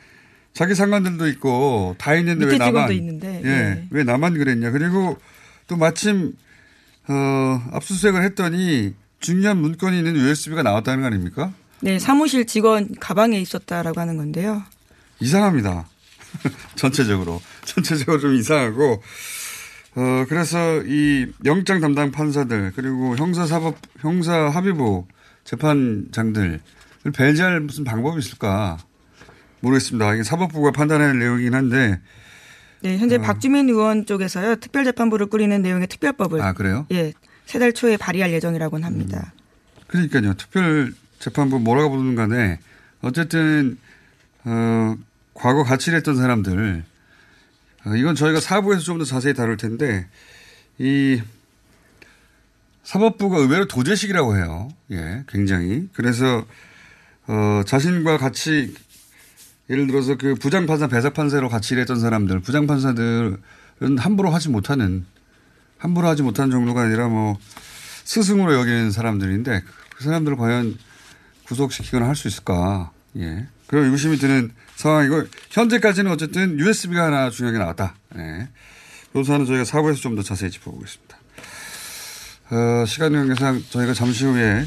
자기 0.53 0.75
상관들도 0.75 1.27
있고 1.29 1.96
다 1.98 2.15
있는데 2.15 2.46
왜 2.46 2.58
나만 2.58 2.72
직원도 2.72 2.94
있는데, 2.94 3.41
예, 3.46 3.50
예. 3.50 3.88
왜 3.91 4.03
나만 4.03 4.34
그랬냐. 4.34 4.72
그리고 4.72 5.18
또 5.68 5.77
마침 5.77 6.34
어, 7.08 7.13
압수수색을 7.72 8.24
했더니 8.24 8.94
중요한 9.20 9.58
문건이 9.58 9.98
있는 9.98 10.15
USB가 10.18 10.63
나왔다는 10.63 11.01
거 11.01 11.08
아닙니까? 11.08 11.53
네, 11.82 12.00
사무실 12.00 12.46
직원 12.46 12.94
가방에 13.00 13.39
있었다라고 13.39 14.01
하는 14.01 14.18
건데요. 14.18 14.63
이상합니다. 15.20 15.88
전체적으로. 16.75 17.41
전체적으로 17.66 18.20
좀 18.20 18.34
이상하고, 18.36 19.01
어, 19.96 20.25
그래서 20.30 20.82
이 20.86 21.28
영장 21.46 21.80
담당 21.80 22.12
판사들, 22.12 22.74
그리고 22.75 23.16
형사사법, 23.18 23.75
형사 24.00 24.34
합의부 24.50 25.08
재판장들을 25.44 26.60
배제할 27.16 27.60
무슨 27.62 27.84
방법이 27.84 28.20
있을까 28.20 28.78
모르겠습니다. 29.62 30.13
이게 30.13 30.24
사법부가 30.24 30.72
판단할 30.72 31.18
내용이긴 31.20 31.54
한데, 31.54 32.00
네, 32.82 32.98
현재 32.98 33.16
어. 33.18 33.22
박주민 33.22 33.68
의원 33.68 34.06
쪽에서요. 34.06 34.56
특별재판부를 34.58 35.25
꾸리는 35.25 35.62
내용의 35.62 35.88
특별법을 35.88 36.42
아, 36.42 36.53
그래요? 36.53 36.86
예, 36.92 37.14
세 37.46 37.60
달 37.60 37.74
초에 37.74 37.98
발의할 37.98 38.31
예정이라고는 38.31 38.86
합니다. 38.86 39.33
그러니까요. 39.88 40.36
특별 40.36 40.94
재판부 41.20 41.60
뭐라고 41.60 41.90
부르는 41.90 42.16
간에, 42.16 42.60
어쨌든, 43.01 43.77
어, 44.46 44.96
과거 45.33 45.64
같이 45.64 45.90
일했던 45.92 46.16
사람들, 46.16 46.86
어, 46.86 46.99
이건 47.96 48.16
저희가 48.16 48.40
사부에서 48.40 48.82
좀 48.84 48.98
더 49.00 49.06
자세히 49.06 49.34
다룰 49.34 49.58
텐데, 49.58 50.08
이 50.78 51.22
사법부가 52.84 53.38
의외로 53.38 53.68
도제식이라고 53.68 54.36
해요. 54.38 54.70
예, 54.92 55.24
굉장히. 55.28 55.88
그래서, 55.94 56.46
어, 57.28 57.62
자신과 57.66 58.18
같이, 58.18 58.74
예를 59.70 59.86
들어서 59.88 60.16
그 60.16 60.34
부장판사, 60.36 60.88
배석판사로 60.88 61.50
같이 61.50 61.75
일했던 61.75 62.00
사람들, 62.00 62.40
부장판사들은 62.40 63.38
함부로 63.98 64.32
하지 64.32 64.50
못하는, 64.50 65.06
함부로 65.78 66.08
하지 66.08 66.24
못하는 66.24 66.50
정도가 66.52 66.82
아니라 66.82 67.08
뭐, 67.08 67.38
스승으로 68.06 68.54
여기는 68.56 68.92
사람들인데, 68.92 69.64
그 69.96 70.04
사람들을 70.04 70.38
과연 70.38 70.78
구속시키거나 71.46 72.08
할 72.08 72.16
수 72.16 72.28
있을까. 72.28 72.92
예. 73.18 73.48
그리고 73.68 73.86
의구심이 73.86 74.18
드는 74.18 74.52
상황이고, 74.79 75.25
현재까지는 75.50 76.09
어쨌든 76.09 76.57
USB가 76.57 77.05
하나 77.07 77.29
중요하게 77.29 77.57
나왔다. 77.59 77.96
예. 78.18 78.48
이 79.13 79.24
사안은 79.24 79.46
저희가 79.46 79.65
사부에서 79.65 80.00
좀 80.00 80.15
더 80.15 80.24
자세히 80.24 80.50
짚어보겠습니다. 80.51 81.18
어, 82.51 82.85
시간 82.85 83.11
관계상 83.11 83.61
저희가 83.70 83.94
잠시 83.94 84.24
후에 84.25 84.65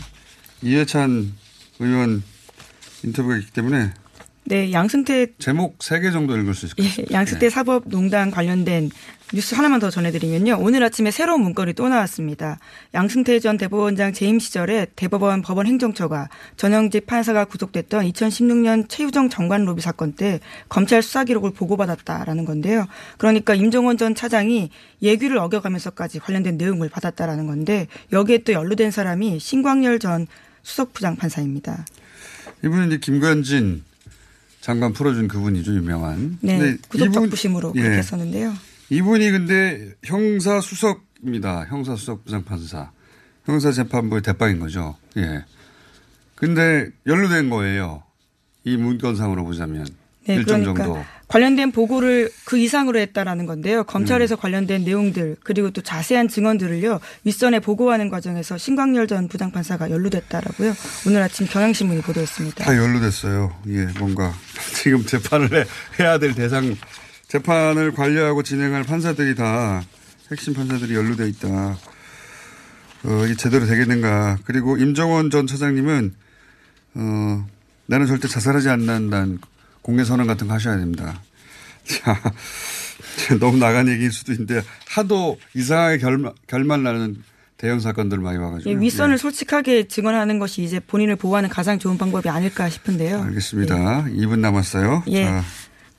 이해찬 0.61 1.33
의원 1.81 2.23
인터뷰가 3.03 3.37
있기 3.39 3.53
때문에 3.53 3.95
네, 4.45 4.73
양승태 4.73 5.29
제목 5.39 5.79
3개 5.79 6.13
정도 6.13 6.37
읽을 6.37 6.55
수 6.55 6.67
있을 6.67 6.77
것 6.77 6.85
예, 6.85 6.89
같습니다. 6.89 7.15
양승태 7.15 7.49
사법농단 7.49 8.31
관련된 8.31 8.91
뉴스 9.35 9.55
하나만 9.55 9.81
더 9.81 9.89
전해드리면요. 9.89 10.59
오늘 10.61 10.83
아침에 10.83 11.11
새로운 11.11 11.43
문건이 11.43 11.73
또 11.73 11.89
나왔습니다. 11.89 12.59
양승태 12.93 13.39
전 13.39 13.57
대법원장 13.57 14.13
재임 14.13 14.39
시절에 14.39 14.89
대법원 14.95 15.41
법원 15.41 15.67
행정처가 15.67 16.29
전영직 16.57 17.07
판사가 17.07 17.47
구속됐던 17.47 18.05
2016년 18.11 18.89
최유정 18.89 19.31
정관 19.31 19.65
로비 19.65 19.81
사건 19.81 20.13
때 20.13 20.41
검찰 20.69 21.03
수사 21.03 21.25
기록을 21.25 21.53
보고받았다라는 21.53 22.45
건데요. 22.45 22.87
그러니까 23.17 23.55
임종원 23.55 23.97
전 23.97 24.15
차장이 24.15 24.71
예규를 25.01 25.39
어겨가면서까지 25.39 26.19
관련된 26.19 26.59
내용을 26.59 26.91
받았다라는 26.91 27.47
건데 27.47 27.87
여기에 28.13 28.39
또 28.39 28.53
연루된 28.53 28.91
사람이 28.91 29.39
신광열 29.39 29.99
전 29.99 30.27
수석부장 30.63 31.17
판사입니다. 31.17 31.87
이분은 32.65 32.89
이제 32.89 32.99
김관진 32.99 33.83
장관 34.63 34.93
풀어준 34.93 35.27
그분이죠, 35.29 35.75
유명한. 35.75 36.39
네, 36.41 36.77
이분- 36.95 37.13
적부심으로 37.13 37.73
예. 37.77 37.81
그렇게 37.81 37.99
했었는데요. 37.99 38.55
이분이 38.91 39.31
근데 39.33 39.93
형사 40.05 40.61
수석입니다. 40.61 41.67
형사 41.69 41.97
수석 41.97 42.25
부장판사. 42.25 42.91
형사 43.45 43.73
재판부의 43.73 44.23
대빵인 44.23 44.61
거죠. 44.61 44.97
예. 45.17 45.45
근데 46.37 46.89
연루된 47.07 47.51
거예요. 47.51 48.05
이 48.65 48.77
문건상으로 48.77 49.45
보자면. 49.45 49.85
네, 50.27 50.37
일정 50.37 50.61
그러니까 50.63 50.85
정도. 50.85 51.05
관련된 51.33 51.73
보고를 51.73 52.31
그 52.45 52.59
이상으로 52.59 52.99
했다라는 52.99 53.47
건데요. 53.47 53.81
음. 53.81 53.85
검찰에서 53.87 54.37
관련된 54.37 54.85
내용들 54.85 55.37
그리고 55.43 55.71
또 55.71 55.81
자세한 55.81 56.29
증언들을요 56.29 57.01
윗선에 57.25 57.61
보고하는 57.61 58.11
과정에서 58.11 58.59
신광열 58.59 59.07
전 59.07 59.29
부장판사가 59.29 59.91
연루됐다라고요. 59.91 60.75
오늘 61.07 61.23
아침 61.23 61.47
경향신문이 61.47 62.03
보도했습니다. 62.03 62.67
다 62.67 62.77
연루됐어요. 62.77 63.51
예, 63.69 63.87
뭔가 63.99 64.35
지금 64.77 65.07
재판을 65.07 65.55
해, 65.55 65.65
해야 65.99 66.19
될 66.19 66.35
대상 66.35 66.77
재판을 67.29 67.93
관리하고 67.93 68.43
진행할 68.43 68.83
판사들이 68.83 69.35
다 69.35 69.83
핵심 70.31 70.53
판사들이 70.53 70.95
연루돼 70.95 71.31
있다. 71.31 71.49
어, 73.05 73.25
이게 73.25 73.35
제대로 73.37 73.65
되겠는가. 73.65 74.37
그리고 74.45 74.77
임정원 74.77 75.31
전 75.31 75.47
차장님은 75.47 76.15
어, 76.95 77.47
나는 77.87 78.07
절대 78.07 78.29
자살하지 78.29 78.69
않는다는 78.69 79.39
공개 79.83 80.05
선언 80.05 80.27
같은 80.27 80.49
거 80.49 80.55
하셔야 80.55 80.79
됩니다. 80.79 81.21
자, 81.85 82.21
너무 83.39 83.59
나간 83.59 83.89
얘기일 83.89 84.13
수도 84.13 84.33
있는데 84.33 84.63
하도 84.89 85.39
이상하게 85.55 85.99
결말, 85.99 86.33
결말 86.47 86.83
나는 86.83 87.23
대형 87.57 87.79
사건들 87.79 88.19
많이 88.19 88.39
와가지고. 88.39 88.71
예, 88.71 88.75
윗선을 88.75 89.15
예. 89.15 89.17
솔직하게 89.17 89.89
증언하는 89.89 90.39
것이 90.39 90.63
이제 90.63 90.81
본인을 90.81 91.17
보호하는 91.17 91.49
가장 91.49 91.79
좋은 91.79 91.97
방법이 91.97 92.29
아닐까 92.29 92.69
싶은데요. 92.69 93.23
알겠습니다. 93.23 94.07
2분 94.07 94.41
남았어요. 94.41 95.05
예. 95.09 95.25
자, 95.25 95.45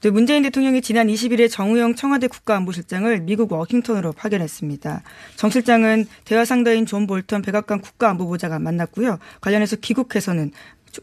또 0.01 0.11
문재인 0.11 0.43
대통령이 0.43 0.81
지난 0.81 1.07
20일에 1.07 1.49
정의용 1.49 1.95
청와대 1.95 2.27
국가안보실장을 2.27 3.21
미국 3.21 3.53
워싱턴으로 3.53 4.11
파견했습니다. 4.11 5.01
정 5.37 5.49
실장은 5.49 6.05
대화 6.25 6.43
상대인 6.43 6.85
존 6.85 7.07
볼턴 7.07 7.41
백악관 7.41 7.79
국가안보보좌관과 7.79 8.59
만났고요. 8.59 9.17
관련해서 9.39 9.77
귀국해서는 9.77 10.51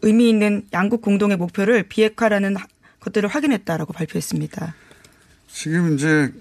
의미 0.03 0.29
있는 0.29 0.67
양국 0.73 1.03
공동의 1.03 1.37
목표를 1.37 1.85
비핵화라는 1.85 2.57
하- 2.57 2.67
것들을 3.01 3.29
확인했다라고 3.29 3.93
발표했습니다. 3.93 4.75
지금 5.49 5.95
이제 5.95 6.33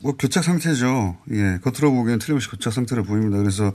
뭐 0.00 0.16
교착 0.16 0.44
상태죠. 0.44 1.16
예, 1.32 1.58
겉으로 1.62 1.92
보기엔 1.92 2.18
틀림없이 2.18 2.48
교착 2.48 2.72
상태로 2.72 3.02
보입니다. 3.04 3.36
그래서 3.38 3.72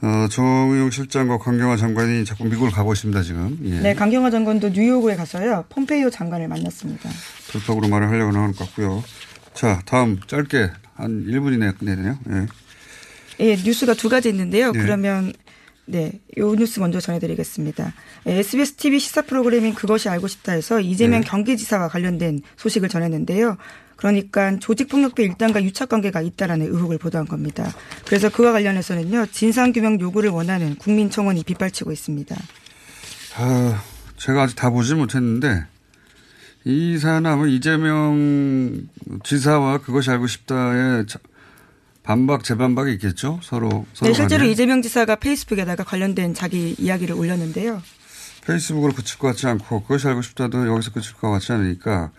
어, 0.00 0.26
정의용 0.28 0.90
실장과 0.90 1.38
강경화 1.38 1.76
장관이 1.76 2.24
자꾸 2.24 2.44
미국을 2.44 2.70
가고 2.70 2.92
있습니다, 2.92 3.22
지금. 3.22 3.58
예. 3.64 3.80
네, 3.80 3.94
강경화 3.94 4.30
장관도 4.30 4.70
뉴욕에 4.70 5.14
가서요. 5.14 5.64
폼페이오 5.68 6.10
장관을 6.10 6.48
만났습니다. 6.48 7.08
돌파구로 7.52 7.88
말을 7.88 8.08
하려고 8.08 8.36
하는 8.36 8.52
것 8.52 8.58
같고요. 8.66 9.04
자, 9.54 9.80
다음 9.84 10.18
짧게 10.26 10.70
한 10.94 11.26
1분 11.26 11.54
이내에 11.54 11.72
끝내야 11.72 11.96
되네요. 11.96 12.18
예. 12.30 12.46
예, 13.40 13.56
뉴스가 13.56 13.94
두 13.94 14.08
가지 14.08 14.28
있는데요. 14.28 14.72
네. 14.72 14.80
그러면 14.80 15.32
네, 15.92 16.20
요 16.38 16.54
뉴스 16.54 16.80
먼저 16.80 17.00
전해드리겠습니다. 17.00 17.92
예, 18.26 18.38
SBS 18.38 18.74
TV 18.76 18.98
시사 18.98 19.20
프로그램인 19.22 19.74
그것이 19.74 20.08
알고 20.08 20.26
싶다에서 20.26 20.80
이재명 20.80 21.20
네. 21.20 21.26
경기지사와 21.26 21.88
관련된 21.88 22.40
소식을 22.56 22.88
전했는데요. 22.88 23.58
그러니까 23.96 24.58
조직폭력배 24.58 25.22
일당과 25.22 25.62
유착관계가 25.62 26.22
있다라는 26.22 26.66
의혹을 26.66 26.96
보도한 26.96 27.28
겁니다. 27.28 27.70
그래서 28.06 28.30
그와 28.30 28.52
관련해서는요 28.52 29.26
진상규명 29.32 30.00
요구를 30.00 30.30
원하는 30.30 30.76
국민청원이 30.76 31.44
빗발치고 31.44 31.92
있습니다. 31.92 32.34
아, 33.36 33.82
제가 34.16 34.42
아직 34.44 34.56
다 34.56 34.70
보지 34.70 34.94
못했는데 34.94 35.66
이 36.64 36.98
아마 37.04 37.46
이재명 37.46 38.88
지사와 39.24 39.78
그것이 39.82 40.10
알고 40.10 40.26
싶다의 40.26 41.06
자- 41.06 41.18
반박 42.02 42.42
재반박이 42.42 42.92
있겠죠 42.94 43.38
서로 43.42 43.86
서로 43.94 44.10
네, 44.10 44.12
실제로 44.12 44.40
간에. 44.40 44.50
이재명 44.50 44.82
지사가 44.82 45.16
페이스북에다가 45.16 45.84
관련된 45.84 46.34
자기 46.34 46.74
이야기를 46.78 47.14
올렸는데요. 47.14 47.82
페이스북으로 48.44 48.92
그칠 48.92 49.18
것 49.18 49.28
같지 49.28 49.46
않고 49.46 49.82
그것이 49.82 50.08
알고 50.08 50.22
싶다도 50.22 50.66
여기서 50.66 50.92
그칠 50.92 51.14
것 51.14 51.30
같지 51.30 51.52
않으니까 51.52 52.10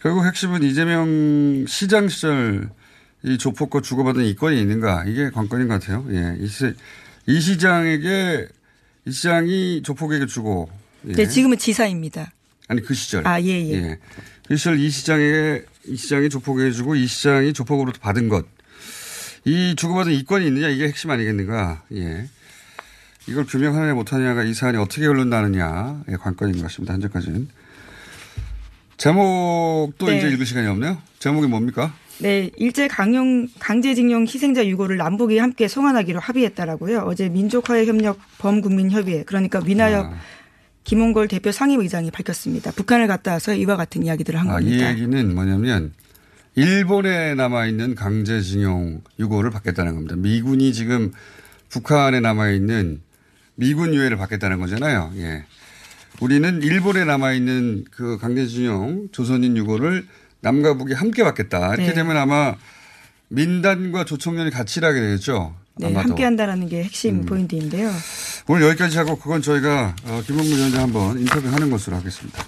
결국 0.00 0.24
핵심은 0.24 0.62
이재명 0.62 1.64
시장 1.66 2.08
시절 2.08 2.70
이 3.24 3.38
조폭과 3.38 3.80
주고받은 3.80 4.24
이권이 4.24 4.60
있는가 4.60 5.04
이게 5.06 5.30
관건인 5.30 5.66
것 5.66 5.80
같아요. 5.80 6.06
예, 6.10 6.36
이, 6.38 6.46
시, 6.46 6.74
이 7.26 7.40
시장에게 7.40 8.46
이 9.06 9.10
시장이 9.10 9.82
조폭에게 9.82 10.26
주고 10.26 10.68
예. 11.08 11.12
네, 11.12 11.26
지금은 11.26 11.58
지사입니다. 11.58 12.32
아니 12.68 12.82
그 12.82 12.94
시절 12.94 13.26
아, 13.26 13.40
예, 13.40 13.48
예. 13.72 13.98
그 14.46 14.56
시절 14.56 14.78
이 14.78 14.90
시장에게 14.90 15.64
이 15.86 15.96
시장이 15.96 16.28
조폭에게 16.28 16.70
주고 16.70 16.94
이 16.94 17.06
시장이 17.06 17.52
조폭으로부터 17.52 17.98
받은 18.00 18.28
것. 18.28 18.46
이 19.44 19.74
주고받은 19.76 20.12
이권이 20.12 20.46
있느냐 20.46 20.68
이게 20.68 20.84
핵심 20.84 21.10
아니겠는가. 21.10 21.82
예. 21.92 22.26
이걸 23.26 23.44
규명하느냐 23.46 23.94
못하느냐가 23.94 24.42
이 24.42 24.54
사안이 24.54 24.78
어떻게 24.78 25.06
흘러나느냐의 25.06 26.18
관건인 26.20 26.56
것 26.56 26.62
같습니다. 26.64 26.94
현재까지는. 26.94 27.48
제목도 28.96 30.06
네. 30.06 30.18
이제 30.18 30.28
읽을 30.30 30.46
시간이 30.46 30.66
없네요. 30.68 30.98
제목이 31.18 31.46
뭡니까? 31.46 31.92
네, 32.18 32.50
일제 32.56 32.86
강용 32.86 33.48
강제징용 33.58 34.22
희생자 34.22 34.64
유고를 34.66 34.96
남북이 34.96 35.38
함께 35.38 35.66
송환하기로 35.66 36.20
합의했다라고요. 36.20 37.00
어제 37.00 37.28
민족화해 37.28 37.86
협력 37.86 38.18
범국민 38.38 38.90
협의회 38.90 39.24
그러니까 39.24 39.60
위나협 39.64 40.06
아. 40.06 40.14
김홍걸 40.84 41.28
대표 41.28 41.50
상임의장이 41.50 42.10
밝혔습니다. 42.10 42.70
북한을 42.72 43.08
갔다 43.08 43.32
와서 43.32 43.54
이와 43.54 43.76
같은 43.76 44.04
이야기들을 44.04 44.38
한 44.38 44.48
아, 44.50 44.60
이 44.60 44.64
겁니다. 44.64 44.90
얘기는 44.90 45.34
뭐냐면 45.34 45.92
일본에 46.56 47.34
남아있는 47.34 47.94
강제징용 47.94 49.02
유고를 49.18 49.50
받겠다는 49.50 49.94
겁니다. 49.94 50.14
미군이 50.16 50.72
지금 50.72 51.12
북한에 51.68 52.20
남아있는 52.20 53.00
미군 53.56 53.94
유해를 53.94 54.16
받겠다는 54.16 54.60
거잖아요. 54.60 55.12
예. 55.16 55.44
우리는 56.20 56.62
일본에 56.62 57.04
남아있는 57.04 57.86
그 57.90 58.18
강제징용 58.18 59.08
조선인 59.10 59.56
유고를 59.56 60.06
남과 60.40 60.74
북이 60.74 60.92
함께 60.92 61.24
받겠다. 61.24 61.68
이렇게 61.74 61.88
네. 61.88 61.94
되면 61.94 62.16
아마 62.16 62.54
민단과 63.28 64.04
조총련이 64.04 64.50
같이 64.50 64.78
일하게 64.78 65.00
되겠죠. 65.00 65.56
네, 65.76 65.88
아마도. 65.88 66.00
음. 66.00 66.10
함께 66.10 66.24
한다라는 66.24 66.68
게 66.68 66.84
핵심 66.84 67.24
포인트인데요. 67.24 67.90
오늘 68.46 68.68
여기까지 68.68 68.96
하고 68.98 69.18
그건 69.18 69.42
저희가 69.42 69.96
어, 70.04 70.22
김홍근 70.24 70.56
위원장 70.56 70.82
한번 70.82 71.18
인터뷰하는 71.18 71.70
것으로 71.70 71.96
하겠습니다. 71.96 72.44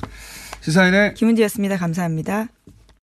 시사인의 0.61 1.15
김은지였습니다. 1.15 1.77
감사합니다. 1.77 2.49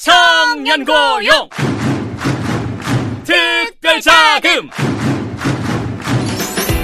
청년고용 0.00 1.50
특별자금 3.22 4.70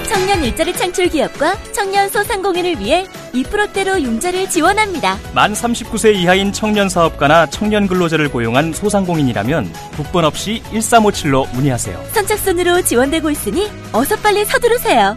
청년 0.07 0.45
일자리 0.45 0.73
창출 0.75 1.09
기업과 1.09 1.57
청년 1.73 2.11
소상공인을 2.11 2.79
위해 2.79 3.07
2%대로 3.33 3.99
융자를 4.01 4.51
지원합니다. 4.51 5.17
만 5.35 5.55
39세 5.55 6.15
이하인 6.15 6.53
청년 6.53 6.91
사업가나 6.91 7.47
청년 7.47 7.87
근로자를 7.87 8.31
고용한 8.31 8.75
소상공인이라면 8.75 9.73
국번 9.97 10.27
없이 10.27 10.63
1357로 10.73 11.51
문의하세요. 11.55 11.99
선착순으로 12.13 12.83
지원되고 12.83 13.31
있으니 13.31 13.71
어서 13.93 14.17
빨리 14.17 14.45
서두르세요. 14.45 15.17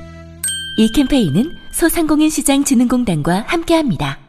이 0.77 0.89
캠페인은 0.93 1.57
소상공인 1.71 2.29
시장 2.29 2.63
진흥공단과 2.63 3.43
함께합니다. 3.47 4.28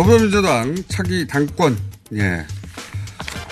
더불어민주당 0.00 0.74
차기 0.88 1.26
당권, 1.26 1.76
예. 2.14 2.46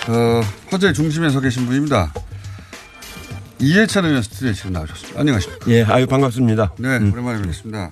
어, 0.07 0.41
화제 0.71 0.91
중심에 0.93 1.29
서 1.29 1.39
계신 1.39 1.67
분입니다. 1.67 2.11
이해찬 3.59 4.05
의원 4.05 4.23
스튜디오에 4.23 4.53
지금 4.53 4.73
나오셨습니다. 4.73 5.19
안녕하십니까. 5.19 5.69
예, 5.69 5.83
아유, 5.83 6.07
반갑습니다. 6.07 6.73
네, 6.79 6.87
오랜만에 6.97 7.41
뵙겠습니다. 7.41 7.91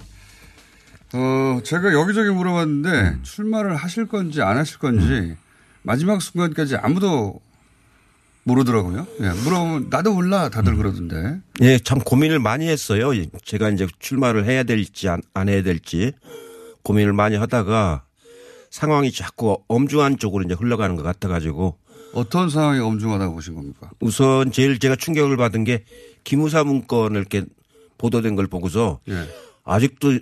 어, 1.14 1.60
제가 1.64 1.94
여기저기 1.94 2.32
물어봤는데 2.32 3.18
출마를 3.22 3.76
하실 3.76 4.08
건지 4.08 4.42
안 4.42 4.58
하실 4.58 4.80
건지 4.80 5.36
마지막 5.84 6.20
순간까지 6.20 6.78
아무도 6.78 7.40
모르더라고요. 8.42 9.06
예, 9.22 9.30
물어보면 9.44 9.88
나도 9.92 10.16
몰라 10.16 10.50
다들 10.50 10.76
그러던데. 10.78 11.42
예, 11.62 11.78
참 11.78 12.00
고민을 12.00 12.40
많이 12.40 12.68
했어요. 12.68 13.12
제가 13.46 13.70
이제 13.70 13.86
출마를 14.00 14.46
해야 14.46 14.64
될지 14.64 15.10
안, 15.10 15.22
안 15.36 15.48
해야 15.48 15.62
될지 15.62 16.14
고민을 16.82 17.14
많이 17.14 17.36
하다가 17.36 18.07
상황이 18.78 19.12
자꾸 19.12 19.58
엄중한 19.68 20.20
쪽으로 20.20 20.44
이제 20.44 20.54
흘러가는 20.54 20.96
것 20.96 21.02
같아가지고. 21.02 21.80
어떤 22.14 22.48
상황이 22.52 22.80
엄중하다고 22.80 23.34
보신 23.34 23.56
겁니까? 23.56 23.90
우선 24.00 24.52
제일 24.52 24.78
제가 24.78 24.96
충격을 24.96 25.36
받은 25.36 25.64
게 25.64 25.84
기무사 26.24 26.64
문건을 26.64 27.20
이렇게 27.20 27.44
보도된 27.98 28.36
걸 28.36 28.46
보고서 28.46 29.00
예. 29.10 29.28
아직도 29.64 30.20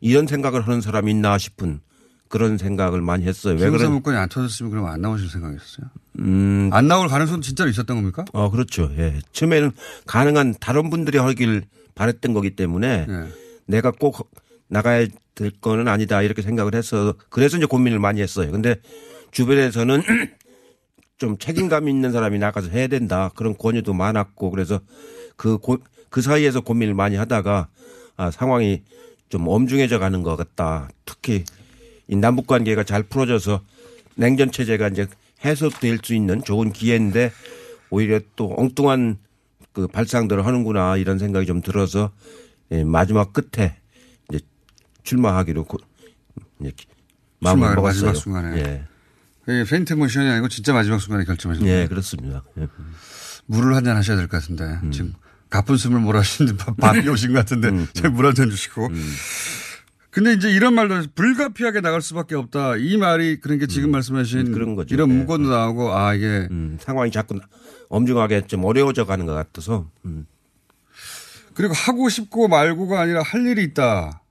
이런 0.00 0.28
생각을 0.28 0.64
하는 0.66 0.80
사람이 0.80 1.10
있나 1.10 1.36
싶은 1.36 1.80
그런 2.28 2.58
생각을 2.58 3.00
많이 3.00 3.26
했어요. 3.26 3.54
왜 3.54 3.64
기무사 3.64 3.78
그런 3.78 3.92
문건이 3.94 4.16
안 4.16 4.28
터졌으면 4.28 4.70
그럼 4.70 4.86
안 4.86 5.00
나오실 5.00 5.28
생각이었어요? 5.28 5.86
음. 6.20 6.70
안 6.72 6.86
나올 6.86 7.08
가능성은 7.08 7.42
진짜로 7.42 7.68
있었던 7.70 7.96
겁니까? 7.96 8.24
어, 8.32 8.50
그렇죠. 8.50 8.88
예. 8.98 9.18
처음에는 9.32 9.72
가능한 10.06 10.54
다른 10.60 10.90
분들이 10.90 11.18
하길 11.18 11.64
바랬던 11.96 12.34
거기 12.34 12.54
때문에 12.54 13.06
예. 13.08 13.28
내가 13.66 13.90
꼭 13.90 14.30
나가야 14.68 15.08
될 15.36 15.52
거는 15.60 15.86
아니다 15.86 16.22
이렇게 16.22 16.42
생각을 16.42 16.74
해서 16.74 17.14
그래서 17.28 17.56
이제 17.58 17.66
고민을 17.66 18.00
많이 18.00 18.20
했어요. 18.20 18.50
근데 18.50 18.76
주변에서는 19.30 20.02
좀 21.18 21.38
책임감 21.38 21.88
있는 21.88 22.10
사람이 22.10 22.38
나가서 22.38 22.70
해야 22.70 22.88
된다 22.88 23.30
그런 23.36 23.56
권유도 23.56 23.94
많았고 23.94 24.50
그래서 24.50 24.80
그, 25.36 25.58
고, 25.58 25.78
그 26.10 26.20
사이에서 26.20 26.62
고민을 26.62 26.94
많이 26.94 27.16
하다가 27.16 27.68
아, 28.16 28.30
상황이 28.30 28.82
좀 29.28 29.46
엄중해져 29.46 29.98
가는 29.98 30.22
것 30.22 30.36
같다. 30.36 30.88
특히 31.04 31.44
이 32.08 32.16
남북 32.16 32.46
관계가 32.46 32.84
잘 32.84 33.02
풀어져서 33.02 33.60
냉전 34.14 34.50
체제가 34.50 34.88
이제 34.88 35.06
해소될 35.44 35.98
수 36.02 36.14
있는 36.14 36.42
좋은 36.42 36.72
기회인데 36.72 37.30
오히려 37.90 38.20
또 38.36 38.54
엉뚱한 38.56 39.18
그 39.72 39.86
발상들을 39.86 40.46
하는구나 40.46 40.96
이런 40.96 41.18
생각이 41.18 41.44
좀 41.44 41.60
들어서 41.60 42.10
예, 42.70 42.84
마지막 42.84 43.34
끝에 43.34 43.76
출마하기로 45.10 45.64
고, 45.64 45.78
이제 46.60 46.72
마음을 47.40 47.74
먹었어요. 47.76 48.06
마지막 48.06 48.14
순간에. 48.16 48.58
예. 48.58 48.84
이게 49.48 49.64
페인트 49.64 49.94
모션이 49.94 50.28
아니고 50.28 50.48
진짜 50.48 50.72
마지막 50.72 50.98
순간에 50.98 51.24
결정하셨네요. 51.24 51.72
예, 51.82 51.86
그렇습니다. 51.86 52.42
예. 52.58 52.66
물을 53.46 53.74
한 53.76 53.84
잔 53.84 53.96
하셔야 53.96 54.16
될 54.16 54.26
것 54.28 54.40
같은데 54.40 54.64
음. 54.82 54.90
지금 54.90 55.14
가쁜 55.48 55.76
숨을 55.76 56.00
몰아쉬는데 56.00 56.56
밥- 56.64 56.76
밥이 56.76 57.08
오신 57.08 57.32
것 57.32 57.38
같은데 57.38 57.68
음, 57.68 57.86
물한 58.12 58.34
잔 58.34 58.50
주시고. 58.50 58.88
근데 60.10 60.32
이제 60.32 60.50
이런 60.50 60.74
말도 60.74 61.02
불가피하게 61.14 61.80
나갈 61.82 62.00
수밖에 62.02 62.34
없다. 62.34 62.76
이 62.76 62.96
말이 62.96 63.38
그러니까 63.40 63.66
지금 63.66 63.90
말씀하신 63.92 64.48
음, 64.48 64.52
그런 64.52 64.74
거죠. 64.74 64.94
이런 64.94 65.10
예. 65.10 65.14
문건도 65.14 65.48
나오고 65.48 65.94
아 65.94 66.14
이게 66.14 66.48
음, 66.50 66.78
상황이 66.80 67.12
자꾸 67.12 67.38
엄중하게 67.90 68.46
좀 68.48 68.64
어려워져 68.64 69.04
가는 69.04 69.26
것 69.26 69.34
같아서 69.34 69.88
음. 70.06 70.26
그리고 71.54 71.74
하고 71.74 72.08
싶고 72.08 72.48
말고가 72.48 73.00
아니라 73.00 73.22
할 73.22 73.46
일이 73.46 73.62
있다. 73.62 74.22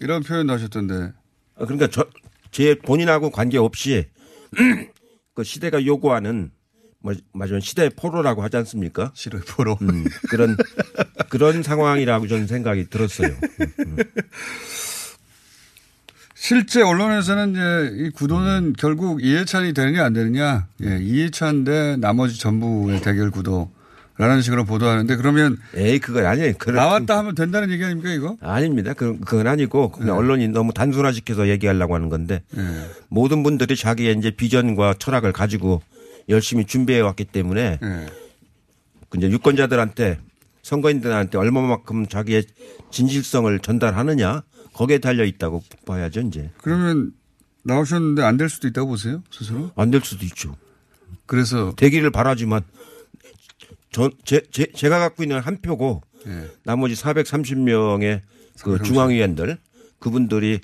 이런 0.00 0.22
표현도 0.22 0.52
하셨던데. 0.52 1.12
아, 1.56 1.64
그러니까 1.64 1.88
저, 1.88 2.06
제 2.50 2.74
본인하고 2.74 3.30
관계없이 3.30 4.06
그 5.34 5.44
시대가 5.44 5.84
요구하는 5.84 6.50
뭐, 7.00 7.14
맞아요. 7.32 7.60
시대의 7.60 7.90
포로라고 7.90 8.42
하지 8.42 8.56
않습니까? 8.56 9.12
시대의 9.14 9.42
포로. 9.44 9.78
음, 9.82 10.04
그런, 10.28 10.56
그런 11.28 11.62
상황이라고 11.62 12.26
저는 12.26 12.46
생각이 12.48 12.90
들었어요. 12.90 13.28
실제 16.34 16.82
언론에서는 16.82 17.52
이제 17.52 18.04
이 18.04 18.10
구도는 18.10 18.74
결국 18.78 19.22
이해찬이 19.24 19.72
되느냐 19.72 20.04
안 20.04 20.12
되느냐. 20.12 20.66
예, 20.82 20.98
이해찬 21.00 21.64
대 21.64 21.96
나머지 21.96 22.38
전부의 22.38 23.02
대결 23.02 23.30
구도 23.30 23.72
라는 24.18 24.40
식으로 24.40 24.64
보도하는데 24.64 25.14
그러면 25.16 25.58
에이, 25.74 25.98
그건 25.98 26.24
아니에요. 26.24 26.54
나왔다 26.66 27.18
하면 27.18 27.34
된다는 27.34 27.70
얘기 27.70 27.84
아닙니까 27.84 28.10
이거? 28.12 28.36
아닙니다. 28.40 28.94
그, 28.94 29.18
그건 29.20 29.46
아니고 29.46 29.90
그냥 29.90 30.06
네. 30.08 30.12
언론이 30.18 30.48
너무 30.48 30.72
단순화시켜서 30.72 31.48
얘기하려고 31.48 31.94
하는 31.94 32.08
건데 32.08 32.42
예. 32.56 32.62
모든 33.08 33.42
분들이 33.42 33.76
자기의 33.76 34.16
이제 34.16 34.30
비전과 34.30 34.94
철학을 34.98 35.32
가지고 35.32 35.82
열심히 36.30 36.64
준비해 36.64 37.00
왔기 37.00 37.24
때문에 37.26 37.78
예. 37.82 38.06
그 39.10 39.18
이제 39.18 39.28
유권자들한테 39.30 40.18
선거인들한테 40.62 41.36
얼마만큼 41.38 42.06
자기의 42.08 42.44
진실성을 42.90 43.58
전달하느냐 43.60 44.42
거기에 44.72 44.98
달려 44.98 45.24
있다고 45.24 45.62
봐야죠 45.86 46.20
이제 46.22 46.50
그러면 46.62 47.12
나오셨는데 47.64 48.22
안 48.22 48.36
될 48.38 48.48
수도 48.48 48.66
있다고 48.66 48.88
보세요 48.88 49.22
스스로? 49.30 49.70
안 49.76 49.90
될 49.90 50.00
수도 50.02 50.24
있죠. 50.24 50.56
그래서 51.26 51.72
되기를 51.76 52.10
바라지만 52.10 52.62
저, 53.96 54.10
제, 54.26 54.42
제, 54.50 54.66
제가 54.74 54.98
갖고 54.98 55.22
있는 55.22 55.40
한 55.40 55.62
표고 55.62 56.02
예. 56.26 56.50
나머지 56.64 56.94
430명의 56.94 58.20
그 58.62 58.72
430. 58.72 58.84
중앙위원들 58.84 59.56
그분들이 59.98 60.60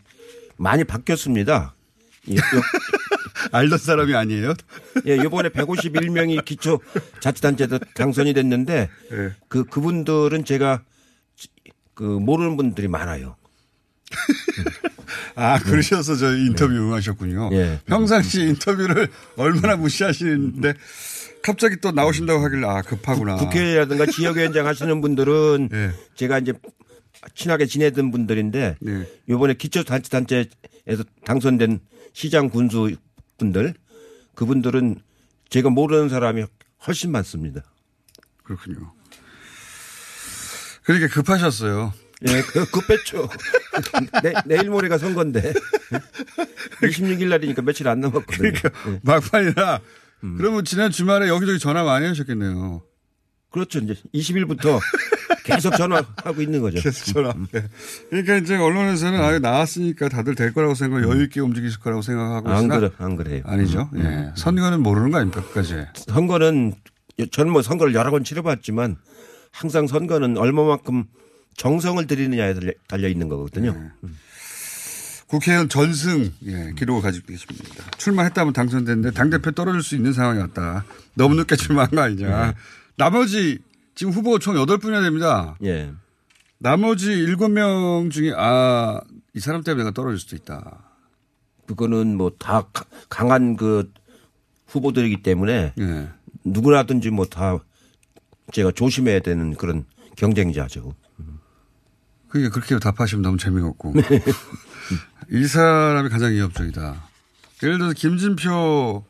많이 0.59 0.85
바뀌었습니다. 0.85 1.75
이- 2.27 2.37
요- 2.37 2.41
알던 3.53 3.79
사람이 3.79 4.15
아니에요? 4.15 4.53
예, 5.09 5.17
이번에 5.17 5.49
151명이 5.49 6.45
기초 6.45 6.79
자치단체도 7.21 7.79
당선이 7.95 8.35
됐는데 8.35 8.91
예. 9.13 9.33
그 9.49 9.65
그분들은 9.65 10.45
제가 10.45 10.83
그 11.95 12.03
모르는 12.03 12.59
분들이 12.59 12.87
많아요. 12.87 13.37
아 15.37 15.59
그러셔서 15.59 16.17
저 16.17 16.37
인터뷰 16.37 16.75
응하셨군요. 16.75 17.49
예. 17.55 17.81
평상시 17.87 18.43
인터뷰를 18.43 19.09
얼마나 19.37 19.77
무시하시는데 19.77 20.75
갑자기 21.43 21.77
또 21.81 21.91
나오신다고 21.91 22.43
하길래 22.45 22.67
아 22.67 22.83
급하구나. 22.83 23.37
국회라든가 23.37 24.07
지역위원장 24.07 24.67
하시는 24.67 25.01
분들은 25.01 25.69
예. 25.75 25.91
제가 26.15 26.39
이제 26.39 26.53
친하게 27.35 27.67
지내던 27.67 28.11
분들인데 28.11 28.77
예. 28.87 29.21
이번에 29.29 29.55
기초단체단체에서 29.55 31.05
당선된 31.25 31.81
시장 32.13 32.49
군수 32.49 32.95
분들 33.39 33.75
그분들은 34.35 34.97
제가 35.51 35.71
모르는 35.71 36.09
사람이 36.09 36.45
훨씬 36.87 37.11
많습니다. 37.13 37.63
그렇군요. 38.43 38.93
그러니까 40.85 41.09
급하셨어요. 41.15 41.93
예, 42.29 42.41
그, 42.43 42.65
급했죠. 42.71 43.29
내, 44.23 44.33
내일 44.47 44.71
모레가 44.71 44.97
선거인데. 44.99 45.53
26일 46.83 47.29
날이니까 47.29 47.63
며칠 47.63 47.89
안 47.89 48.01
남았거든요. 48.01 48.53
그러니까 48.53 48.71
예. 48.91 49.01
막판이라 49.03 49.81
음. 50.25 50.37
그러면 50.37 50.65
지난 50.65 50.91
주말에 50.91 51.29
여기저기 51.29 51.59
전화 51.59 51.83
많이 51.85 52.07
하셨겠네요. 52.07 52.83
그렇죠. 53.51 53.81
이제 53.81 53.95
20일부터 54.15 54.81
계속 55.45 55.77
전화하고 55.77 56.41
있는 56.41 56.61
거죠. 56.63 56.81
계속 56.81 57.13
전화. 57.13 57.35
예. 57.55 57.65
그러니까 58.09 58.37
이제 58.37 58.57
언론에서는 58.57 59.21
아예 59.21 59.39
나왔으니까 59.41 60.09
다들 60.09 60.35
될 60.35 60.53
거라고 60.55 60.75
생각, 60.75 61.03
여유 61.03 61.25
있게 61.25 61.41
움직이실 61.41 61.81
거라고 61.81 62.01
생각하고 62.03 62.49
안 62.49 62.59
있으나 62.59 62.79
그래, 62.79 62.91
안 62.99 63.17
그래요. 63.17 63.43
아니죠. 63.45 63.91
음, 63.95 64.01
음. 64.01 64.05
예. 64.05 64.41
선거는 64.41 64.81
모르는 64.83 65.11
거 65.11 65.19
아닙니까 65.19 65.43
끝까지. 65.43 65.85
선거는 65.95 66.75
저는 67.33 67.53
뭐 67.53 67.61
선거를 67.63 67.95
여러 67.95 68.11
번 68.11 68.25
치러봤지만 68.25 68.97
항상 69.51 69.87
선거는 69.87 70.39
얼마만큼 70.39 71.05
정성을 71.57 72.07
들이느냐에 72.07 72.55
달려- 72.89 73.09
있는 73.09 73.29
거거든요. 73.29 73.71
음. 74.05 74.19
국회의원 75.33 75.67
전승 75.71 76.31
예, 76.45 76.73
기록을 76.77 77.01
가지고 77.01 77.29
계십니다. 77.29 77.83
출마했다면 77.97 78.53
당선됐는데 78.53 79.13
당대표 79.13 79.51
떨어질 79.53 79.83
수 79.83 79.97
있는 79.97 80.13
상황이 80.13 80.39
왔다. 80.39 80.85
너무 81.15 81.35
늦게 81.37 81.57
출마한 81.57 81.89
거 81.91 82.03
아니냐. 82.03 82.53
나머지 82.99 83.59
지금 83.95 84.13
후보가 84.13 84.41
총 84.41 84.55
8분이나 84.57 85.03
됩니다. 85.03 85.57
예. 85.65 85.91
나머지 86.59 87.09
7명 87.25 88.11
중에 88.11 88.35
아, 88.37 89.01
이 89.33 89.41
사람 89.41 89.63
때문에 89.63 89.85
내가 89.85 89.95
떨어질 89.95 90.19
수도 90.19 90.37
있다. 90.37 90.83
그거는 91.67 92.19
뭐 92.19 92.31
다 92.39 92.65
강한 93.09 93.57
그 93.57 93.91
후보들이기 94.67 95.23
때문에 95.23 95.73
예. 95.81 96.09
누구라든지 96.45 97.09
뭐 97.09 97.25
다 97.25 97.57
제가 98.53 98.71
조심해야 98.73 99.21
되는 99.21 99.55
그런 99.55 99.87
경쟁자죠. 100.17 100.95
그게 102.29 102.51
그렇게 102.51 102.79
답하시면 102.79 103.23
너무 103.23 103.39
재미가 103.39 103.67
없고. 103.69 103.95
네. 105.33 105.41
이 105.41 105.47
사람이 105.47 106.11
가장 106.11 106.33
위협적이다. 106.33 107.03
예를 107.63 107.79
들어서 107.79 107.95
김진표, 107.95 109.05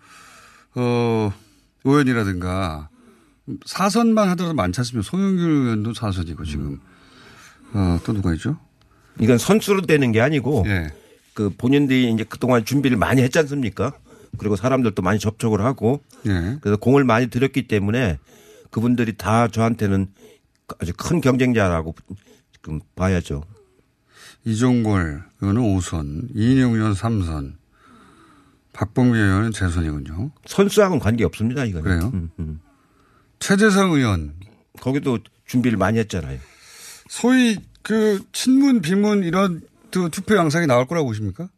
어, 0.75 1.33
의원이라든가 1.85 2.89
사선만 3.67 4.29
하더라도 4.31 4.55
많지 4.55 4.81
않습니까? 4.81 5.09
송영길 5.11 5.45
의원도 5.45 5.95
사선이고 5.95 6.45
지금. 6.45 6.81
어, 7.75 7.99
또 8.05 8.13
누가 8.13 8.33
있죠? 8.35 8.59
이건 9.19 9.39
선수로 9.39 9.83
되는 9.83 10.13
게 10.13 10.21
아니고 10.21 10.65
예. 10.67 10.89
그 11.35 11.51
본인들이 11.51 12.13
이제 12.13 12.25
그동안 12.25 12.65
준비를 12.65 12.97
많이 12.97 13.23
했지 13.23 13.39
않습니까? 13.41 13.93
그리고 14.39 14.57
사람들도 14.57 15.03
많이 15.03 15.19
접촉을 15.19 15.63
하고 15.63 16.03
예. 16.27 16.59
그래서 16.61 16.77
공을 16.77 17.05
많이 17.05 17.29
들였기 17.29 17.67
때문에 17.67 18.19
그분들이 18.71 19.17
다 19.17 19.49
저한테는 19.49 20.09
아주 20.79 20.93
큰 20.97 21.21
경쟁자라고 21.21 21.95
지금 22.55 22.81
봐야죠. 22.95 23.43
이종골 24.45 25.23
의원은 25.41 25.63
5선, 25.63 26.29
이인영 26.35 26.75
의원 26.75 26.95
3선, 26.95 27.55
박봉계 28.73 29.19
의원은 29.19 29.53
재선이군요. 29.53 30.31
선수하고는 30.47 31.01
관계 31.01 31.25
없습니다, 31.25 31.65
이거는. 31.65 31.85
그래요? 31.85 32.11
음, 32.15 32.31
음. 32.39 32.61
최재성 33.39 33.93
의원. 33.93 34.35
거기도 34.81 35.19
준비를 35.47 35.77
많이 35.77 35.99
했잖아요. 35.99 36.39
소위 37.09 37.59
그 37.83 38.25
친문, 38.33 38.81
비문 38.81 39.25
이런 39.25 39.61
그 39.91 40.09
투표 40.11 40.37
양상이 40.37 40.67
나올 40.67 40.87
거라고 40.87 41.09
보십니까? 41.09 41.49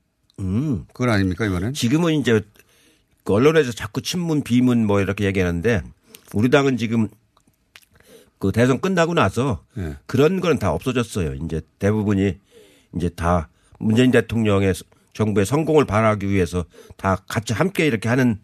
음. 0.40 0.85
그건 0.92 1.11
아닙니까, 1.11 1.47
이번엔? 1.47 1.75
지금은 1.75 2.14
이제 2.14 2.40
그 3.23 3.33
언론에서 3.33 3.73
자꾸 3.73 4.03
친문, 4.03 4.42
비문 4.42 4.87
뭐 4.87 5.01
이렇게 5.01 5.25
얘기하는데 5.25 5.83
우리 6.33 6.51
당은 6.51 6.77
지금 6.77 7.09
그 8.38 8.53
대선 8.53 8.81
끝나고 8.81 9.14
나서 9.14 9.64
예. 9.79 9.97
그런 10.07 10.40
거는 10.40 10.59
다 10.59 10.73
없어졌어요. 10.73 11.35
이제 11.35 11.62
대부분이 11.79 12.38
이제 12.96 13.09
다 13.09 13.48
문재인 13.78 14.11
대통령의 14.11 14.74
정부의 15.12 15.46
성공을 15.46 15.85
바라기 15.85 16.28
위해서 16.28 16.64
다 16.96 17.16
같이 17.28 17.52
함께 17.52 17.87
이렇게 17.87 18.09
하는 18.09 18.38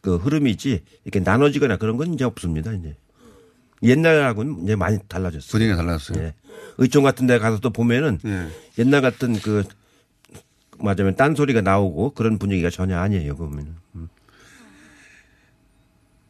그 0.00 0.16
흐름이지 0.16 0.82
이렇게 1.04 1.20
나눠지거나 1.20 1.76
그런 1.76 1.96
건 1.96 2.14
이제 2.14 2.24
없습니다. 2.24 2.72
이제 2.72 2.96
옛날하고는 3.82 4.64
이제 4.64 4.76
많이 4.76 4.98
달라졌어요. 5.08 5.50
분위기가 5.50 5.76
달라졌어요. 5.76 6.22
예. 6.22 6.34
의총 6.78 7.04
같은 7.04 7.26
데 7.26 7.38
가서 7.38 7.58
또 7.60 7.70
보면은 7.70 8.18
예. 8.24 8.48
옛날 8.78 9.02
같은 9.02 9.38
그 9.40 9.64
맞으면 10.78 11.16
딴소리가 11.16 11.60
나오고 11.60 12.10
그런 12.14 12.38
분위기가 12.38 12.70
전혀 12.70 12.98
아니에요 12.98 13.36
보면은. 13.36 13.74
음. 13.94 14.08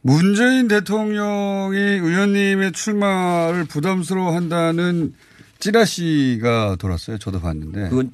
문재인 0.01 0.67
대통령이 0.67 1.77
의원님의 1.77 2.73
출마를 2.73 3.65
부담스러워한다는 3.65 5.15
찌라시가 5.59 6.75
돌았어요. 6.79 7.17
저도 7.17 7.39
봤는데. 7.41 7.89
그건 7.89 8.11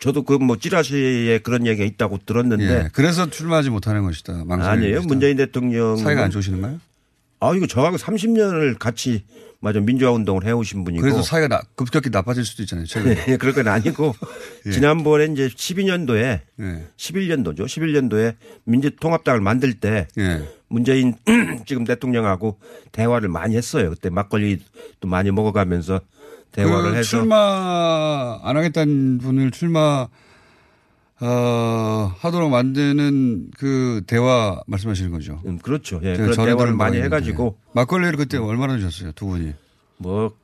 저도 0.00 0.22
그 0.22 0.38
뭐 0.38 0.56
찌라시에 0.58 1.38
그런 1.38 1.66
얘기가 1.66 1.84
있다고 1.84 2.18
들었는데 2.24 2.64
예, 2.64 2.88
그래서 2.92 3.28
출마하지 3.28 3.70
못하는 3.70 4.02
것이다. 4.02 4.44
아니에요. 4.48 4.96
것이다. 4.96 5.08
문재인 5.08 5.36
대통령 5.36 5.96
사이가 5.96 6.24
안 6.24 6.30
좋으시는가요? 6.30 6.80
아 7.40 7.52
이거 7.54 7.66
저하고 7.66 7.96
30년을 7.96 8.78
같이 8.78 9.24
맞아 9.60 9.80
민주화 9.80 10.12
운동을 10.12 10.44
해오신 10.46 10.84
분이고 10.84 11.02
그래서 11.02 11.22
사이가 11.22 11.48
나- 11.48 11.62
급격히 11.74 12.10
나빠질 12.10 12.44
수도 12.44 12.62
있잖아요. 12.62 12.86
최근에. 12.86 13.14
네, 13.26 13.36
그럴 13.38 13.52
건 13.54 13.68
아니고 13.68 14.14
예. 14.66 14.70
지난번에 14.70 15.26
이제 15.26 15.48
12년도에 15.48 16.40
예. 16.60 16.86
11년도죠. 16.96 17.60
11년도에 17.66 18.36
민주통합당을 18.64 19.40
만들 19.40 19.74
때 19.74 20.06
예. 20.18 20.48
문재인 20.68 21.14
지금 21.66 21.84
대통령하고 21.84 22.58
대화를 22.92 23.28
많이 23.28 23.56
했어요. 23.56 23.90
그때 23.90 24.08
막걸리도 24.10 25.06
많이 25.06 25.30
먹어가면서 25.30 26.00
대화를 26.54 26.90
그 26.92 26.96
해서 26.98 27.08
출마 27.08 28.38
안 28.42 28.56
하겠다는 28.56 29.18
분을 29.18 29.50
출마 29.50 30.06
어, 31.20 32.14
하도록 32.18 32.50
만드는 32.50 33.50
그 33.56 34.02
대화 34.06 34.60
말씀하시는 34.66 35.10
거죠. 35.10 35.40
음, 35.46 35.58
그렇죠. 35.58 36.00
예, 36.02 36.16
그런 36.16 36.32
전에 36.32 36.52
대화를 36.54 36.74
많이. 36.74 36.98
해가지고 37.00 37.58
막걸리를 37.72 38.16
그때 38.16 38.36
얼마나 38.36 38.76
드셨어요, 38.76 39.12
두 39.12 39.26
분이? 39.26 39.54
뭐 39.98 40.34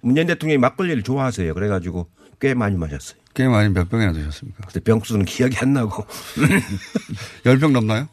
문재인 0.00 0.26
대통령이 0.26 0.58
막걸리를 0.58 1.02
좋아하세요. 1.02 1.52
그래가지고 1.54 2.08
꽤 2.40 2.54
많이 2.54 2.76
마셨어요. 2.76 3.18
꽤 3.34 3.48
많이 3.48 3.68
몇 3.70 3.88
병이나 3.88 4.12
드셨습니까? 4.12 4.66
그때 4.66 4.80
병수는 4.80 5.24
기억이 5.24 5.56
안 5.58 5.72
나고 5.72 6.04
열 7.46 7.58
병 7.58 7.72
넘나요? 7.72 8.08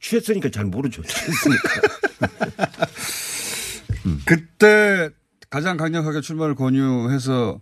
취했으니까 0.00 0.48
잘 0.50 0.64
모르죠. 0.64 1.02
취했으니까. 1.02 1.68
그때 4.26 5.10
가장 5.50 5.76
강력하게 5.76 6.20
출마를 6.20 6.54
권유해서 6.54 7.60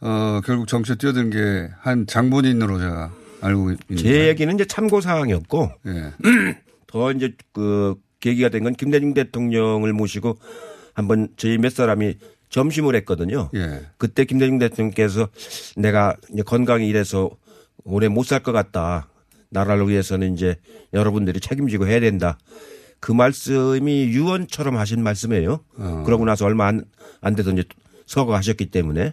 어, 0.00 0.40
결국 0.44 0.68
정치에 0.68 0.96
뛰어든 0.96 1.30
게 1.30 1.70
한 1.80 2.06
장본인으로 2.06 2.78
제가 2.78 3.12
알고 3.40 3.70
있는데. 3.72 3.96
제 3.96 4.28
얘기는 4.28 4.54
이제 4.54 4.64
참고 4.64 5.00
사항이었고 5.00 5.70
예. 5.86 6.12
더 6.86 7.12
이제 7.12 7.34
그 7.52 7.94
계기가 8.20 8.48
된 8.48 8.64
건 8.64 8.74
김대중 8.74 9.14
대통령을 9.14 9.92
모시고 9.92 10.38
한번 10.94 11.28
저희 11.36 11.58
몇 11.58 11.72
사람이 11.72 12.16
점심을 12.48 12.94
했거든요. 12.96 13.50
예. 13.54 13.86
그때 13.98 14.24
김대중 14.24 14.58
대통령께서 14.58 15.28
내가 15.76 16.16
이제 16.32 16.42
건강이 16.42 16.86
이래서 16.88 17.30
오래 17.84 18.08
못 18.08 18.26
살 18.26 18.42
것 18.42 18.52
같다. 18.52 19.08
나라를 19.50 19.88
위해서는 19.88 20.34
이제 20.34 20.56
여러분들이 20.92 21.40
책임지고 21.40 21.86
해야 21.86 22.00
된다. 22.00 22.38
그 23.00 23.12
말씀이 23.12 24.04
유언처럼 24.08 24.76
하신 24.76 25.02
말씀이에요. 25.02 25.60
어. 25.78 26.02
그러고 26.04 26.24
나서 26.24 26.44
얼마 26.44 26.66
안, 26.66 26.84
안 27.20 27.34
돼서 27.34 27.50
이제 27.52 27.64
서거하셨기 28.06 28.66
때문에 28.70 29.12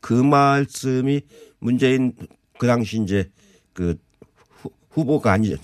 그 0.00 0.12
말씀이 0.14 1.22
문재인 1.58 2.12
그 2.58 2.66
당시 2.66 3.00
이제 3.02 3.30
그 3.72 3.96
후- 4.50 4.70
후보가 4.90 5.32
아니죠. 5.32 5.56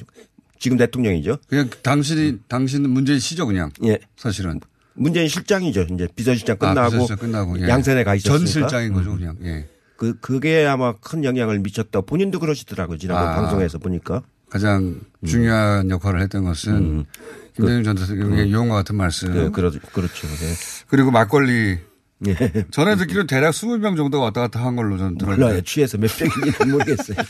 지금 0.58 0.76
대통령이죠. 0.76 1.38
그냥 1.48 1.68
당신이 1.82 2.40
당신은 2.48 2.90
문재인 2.90 3.18
씨죠, 3.18 3.46
그냥. 3.46 3.70
예. 3.84 3.98
사실은. 4.16 4.60
문재인 4.94 5.26
실장이죠. 5.26 5.86
이제 5.94 6.06
비서실장 6.14 6.56
아, 6.60 6.68
끝나고, 6.68 6.90
비서실장 6.90 7.16
끝나고, 7.18 7.60
예. 7.60 7.68
양산에 7.68 8.04
가 8.04 8.14
있었으니까. 8.14 8.38
전 8.38 8.46
실장인 8.46 8.92
거죠, 8.92 9.16
그냥. 9.16 9.36
예. 9.42 9.66
그 9.96 10.18
그게 10.20 10.66
아마 10.66 10.92
큰 10.98 11.24
영향을 11.24 11.58
미쳤다. 11.60 12.02
본인도 12.02 12.38
그러시더라고요. 12.40 12.98
지난번 12.98 13.28
아. 13.28 13.34
방송에서 13.36 13.78
보니까. 13.78 14.22
가장 14.50 15.00
중요한 15.26 15.88
역할을 15.90 16.20
했던 16.20 16.44
것은 16.44 17.06
김대중 17.54 17.82
전 17.84 17.96
대통령의 17.96 18.50
유언과 18.50 18.74
같은 18.76 18.96
말씀. 18.96 19.32
네, 19.32 19.48
그러, 19.50 19.70
그렇죠. 19.92 20.26
네. 20.26 20.54
그리고 20.88 21.10
막걸리. 21.10 21.78
예. 22.24 22.36
전에 22.70 22.94
듣기로는 22.96 23.26
대략 23.26 23.50
20병 23.50 23.96
정도가 23.96 24.24
왔다 24.26 24.42
갔다 24.42 24.64
한 24.64 24.76
걸로 24.76 24.96
저는 24.96 25.18
들었는데. 25.18 25.44
몰라요. 25.44 25.60
취해서 25.62 25.98
몇 25.98 26.08
병인지 26.16 26.64
모르겠어요. 26.66 27.16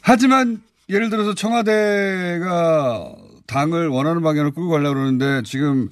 하지만 0.00 0.60
예를 0.88 1.10
들어서 1.10 1.34
청와대가 1.34 3.14
당을 3.46 3.88
원하는 3.88 4.22
방향으로 4.22 4.52
끌고 4.52 4.70
가려고 4.70 4.94
그러는데 4.94 5.42
지금 5.44 5.88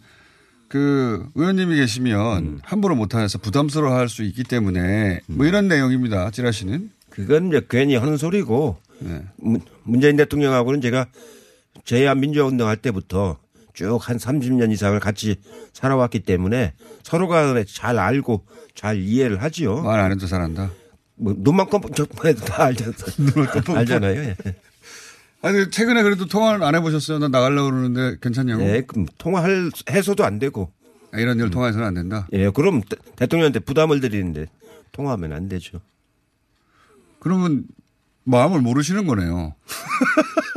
그 0.69 1.25
의원님이 1.35 1.77
계시면 1.77 2.39
음. 2.45 2.59
함부로 2.63 2.95
못해서 2.97 3.39
부담스러워 3.39 3.95
할 3.97 4.09
수 4.09 4.23
있기 4.25 4.43
때문에 4.45 5.21
뭐 5.27 5.47
이런 5.47 5.69
내용입니다. 5.69 6.31
지라시는. 6.31 6.91
그건 7.11 7.49
이제 7.49 7.61
괜히 7.69 7.97
하는 7.97 8.17
소리고 8.17 8.79
네. 9.01 9.23
문- 9.37 9.61
문재인 9.85 10.17
대통령하고는 10.17 10.81
제가 10.81 11.07
제야 11.85 12.15
민주화 12.15 12.47
운동 12.47 12.69
할 12.69 12.77
때부터 12.77 13.39
쭉 13.75 13.99
한 14.09 14.17
30년 14.19 14.73
이상을 14.73 14.99
같이 15.01 15.37
살아왔기 15.73 16.21
때문에 16.21 16.75
서로가 17.03 17.65
잘 17.67 17.99
알고 17.99 18.45
잘 18.75 18.99
이해를 18.99 19.43
하지요. 19.43 19.83
말 19.83 20.01
안 20.01 20.11
해도 20.13 20.27
잘한다. 20.27 20.71
뭐 21.17 21.35
눈만 21.37 21.69
깜빡 21.71 21.91
해도 22.25 22.45
다 22.45 22.65
알잖아요. 22.65 22.95
알잖아요. 23.79 24.21
예. 24.23 24.37
아니 25.43 25.71
최근에 25.71 26.03
그래도 26.03 26.27
통화를 26.27 26.63
안 26.63 26.75
해보셨어요? 26.75 27.19
나 27.19 27.29
나가려고 27.29 27.71
그러는데 27.71 28.19
괜찮냐고. 28.21 28.63
네, 28.63 28.83
그럼 28.83 29.07
통화할 29.19 29.71
해서도 29.91 30.25
안 30.25 30.39
되고. 30.39 30.71
아, 31.13 31.19
이런 31.19 31.39
일 31.41 31.51
통화해서는 31.51 31.87
안 31.87 31.95
된다. 31.95 32.29
예, 32.33 32.51
그럼 32.51 32.83
대- 32.83 32.97
대통령한테 33.17 33.61
부담을 33.61 34.01
드리는데 34.01 34.47
통화하면 34.93 35.33
안 35.33 35.49
되죠. 35.49 35.81
그러면 37.19 37.65
마음을 38.25 38.61
모르시는 38.61 39.07
거네요. 39.07 39.55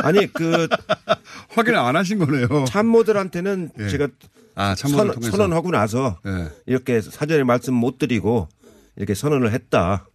아니 0.04 0.32
그 0.32 0.68
확인을 1.50 1.80
안 1.80 1.96
하신 1.96 2.20
거네요. 2.20 2.66
참모들한테는 2.66 3.72
예. 3.80 3.90
제가 3.90 4.08
아, 4.56 4.76
선. 4.76 5.22
선언하고 5.22 5.72
나서 5.72 6.20
예. 6.26 6.50
이렇게 6.66 7.02
사전에 7.02 7.44
말씀 7.44 7.74
못 7.74 7.98
드리고 7.98 8.48
이렇게 8.96 9.14
선언을 9.14 9.52
했다. 9.52 10.06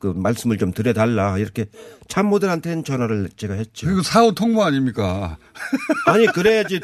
그 0.00 0.14
말씀을 0.16 0.56
좀 0.56 0.72
드려달라 0.72 1.36
이렇게 1.36 1.66
참모들한테는 2.08 2.84
전화를 2.84 3.28
제가 3.36 3.52
했죠. 3.52 3.86
그리고 3.86 4.02
사후 4.02 4.34
통보 4.34 4.64
아닙니까? 4.64 5.36
아니 6.06 6.26
그래야지 6.26 6.80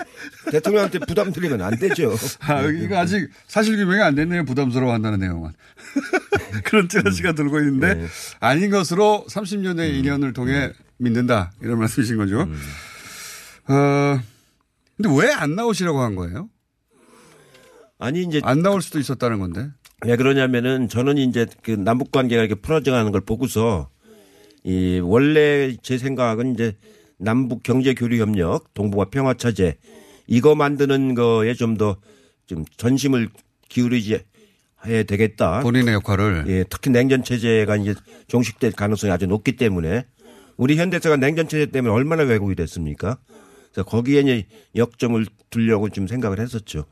대통령한테 0.52 0.98
부담 1.00 1.32
드리면 1.32 1.62
안 1.62 1.78
되죠. 1.78 2.14
아, 2.40 2.60
이거 2.62 2.98
아직 2.98 3.30
사실 3.48 3.74
규명이 3.78 4.02
안 4.02 4.14
됐네요. 4.14 4.44
부담스러워 4.44 4.92
한다는 4.92 5.18
내용은. 5.20 5.50
그런 6.64 6.90
찌라시가 6.90 7.32
들고 7.32 7.58
있는데 7.60 7.94
네. 7.94 8.06
아닌 8.40 8.70
것으로 8.70 9.24
30년의 9.30 9.94
인연을 9.94 10.34
통해 10.34 10.72
믿는다. 10.98 11.52
이런 11.62 11.78
말씀이신 11.78 12.18
거죠. 12.18 12.42
어, 13.68 14.20
근데 14.98 15.08
왜 15.18 15.32
안 15.32 15.54
나오시라고 15.54 16.00
한 16.02 16.16
거예요? 16.16 16.50
아니 17.98 18.22
이제 18.24 18.42
안 18.44 18.60
나올 18.60 18.82
수도 18.82 18.98
있었다는 18.98 19.38
건데. 19.38 19.70
왜 20.04 20.16
그러냐면은 20.16 20.88
저는 20.88 21.16
이제 21.16 21.46
그 21.62 21.70
남북 21.70 22.10
관계가 22.10 22.42
이렇게 22.42 22.60
풀어져가는 22.60 23.10
걸 23.12 23.22
보고서 23.22 23.88
이 24.62 25.00
원래 25.02 25.74
제 25.82 25.96
생각은 25.96 26.54
이제 26.54 26.76
남북 27.18 27.62
경제 27.62 27.94
교류 27.94 28.20
협력, 28.20 28.74
동북아 28.74 29.06
평화 29.06 29.32
체제 29.34 29.76
이거 30.26 30.54
만드는 30.54 31.14
거에 31.14 31.54
좀더좀 31.54 32.64
전심을 32.76 33.30
기울이지 33.68 34.20
해야 34.84 35.02
되겠다. 35.02 35.60
본인의 35.60 35.94
역할을. 35.94 36.44
예, 36.48 36.64
특히 36.68 36.90
냉전 36.90 37.24
체제가 37.24 37.76
이제 37.76 37.94
종식될 38.28 38.72
가능성이 38.72 39.12
아주 39.12 39.26
높기 39.26 39.56
때문에 39.56 40.04
우리 40.58 40.76
현대사가 40.76 41.16
냉전 41.16 41.48
체제 41.48 41.66
때문에 41.66 41.92
얼마나 41.92 42.22
왜곡이 42.22 42.54
됐습니까? 42.54 43.18
그래서 43.72 43.88
거기에 43.88 44.20
이제 44.20 44.46
역점을 44.74 45.24
두려고 45.48 45.88
좀 45.88 46.06
생각을 46.06 46.38
했었죠. 46.38 46.84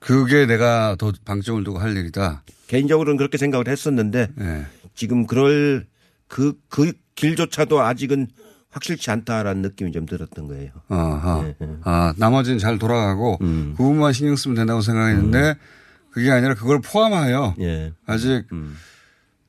그게 0.00 0.46
내가 0.46 0.96
더 0.98 1.12
방점을 1.24 1.62
두고 1.62 1.78
할 1.78 1.96
일이다. 1.96 2.42
개인적으로는 2.66 3.16
그렇게 3.16 3.38
생각을 3.38 3.68
했었는데 3.68 4.28
네. 4.34 4.66
지금 4.94 5.26
그럴 5.26 5.86
그, 6.26 6.54
그 6.68 6.92
길조차도 7.14 7.80
아직은 7.80 8.28
확실치 8.70 9.10
않다라는 9.10 9.62
느낌이 9.62 9.92
좀 9.92 10.06
들었던 10.06 10.46
거예요. 10.46 10.70
아하. 10.88 11.42
네, 11.42 11.54
네. 11.58 11.76
아, 11.82 12.14
나머지는 12.16 12.58
잘 12.58 12.78
돌아가고 12.78 13.38
그 13.38 13.74
부분만 13.76 14.12
신경 14.12 14.36
쓰면 14.36 14.56
된다고 14.56 14.80
생각했는데 14.80 15.56
그게 16.10 16.30
아니라 16.30 16.54
그걸 16.54 16.80
포함하여 16.80 17.56
예. 17.60 17.92
아직 18.06 18.44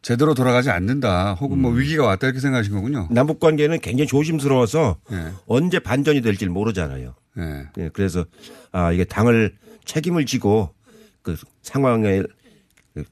제대로 0.01 0.33
돌아가지 0.33 0.71
않는다. 0.71 1.33
혹은 1.35 1.59
뭐 1.59 1.71
위기가 1.71 2.05
왔다 2.05 2.27
이렇게 2.27 2.39
생각하신 2.39 2.73
거군요. 2.73 3.07
남북 3.11 3.39
관계는 3.39 3.79
굉장히 3.79 4.07
조심스러워서 4.07 4.97
예. 5.11 5.31
언제 5.45 5.77
반전이 5.79 6.21
될지 6.21 6.47
모르잖아요. 6.47 7.13
예. 7.37 7.67
예, 7.77 7.89
그래서 7.93 8.25
아 8.71 8.91
이게 8.91 9.03
당을 9.03 9.55
책임을 9.85 10.25
지고 10.25 10.73
그 11.21 11.37
상황에 11.61 12.23
그 12.93 13.03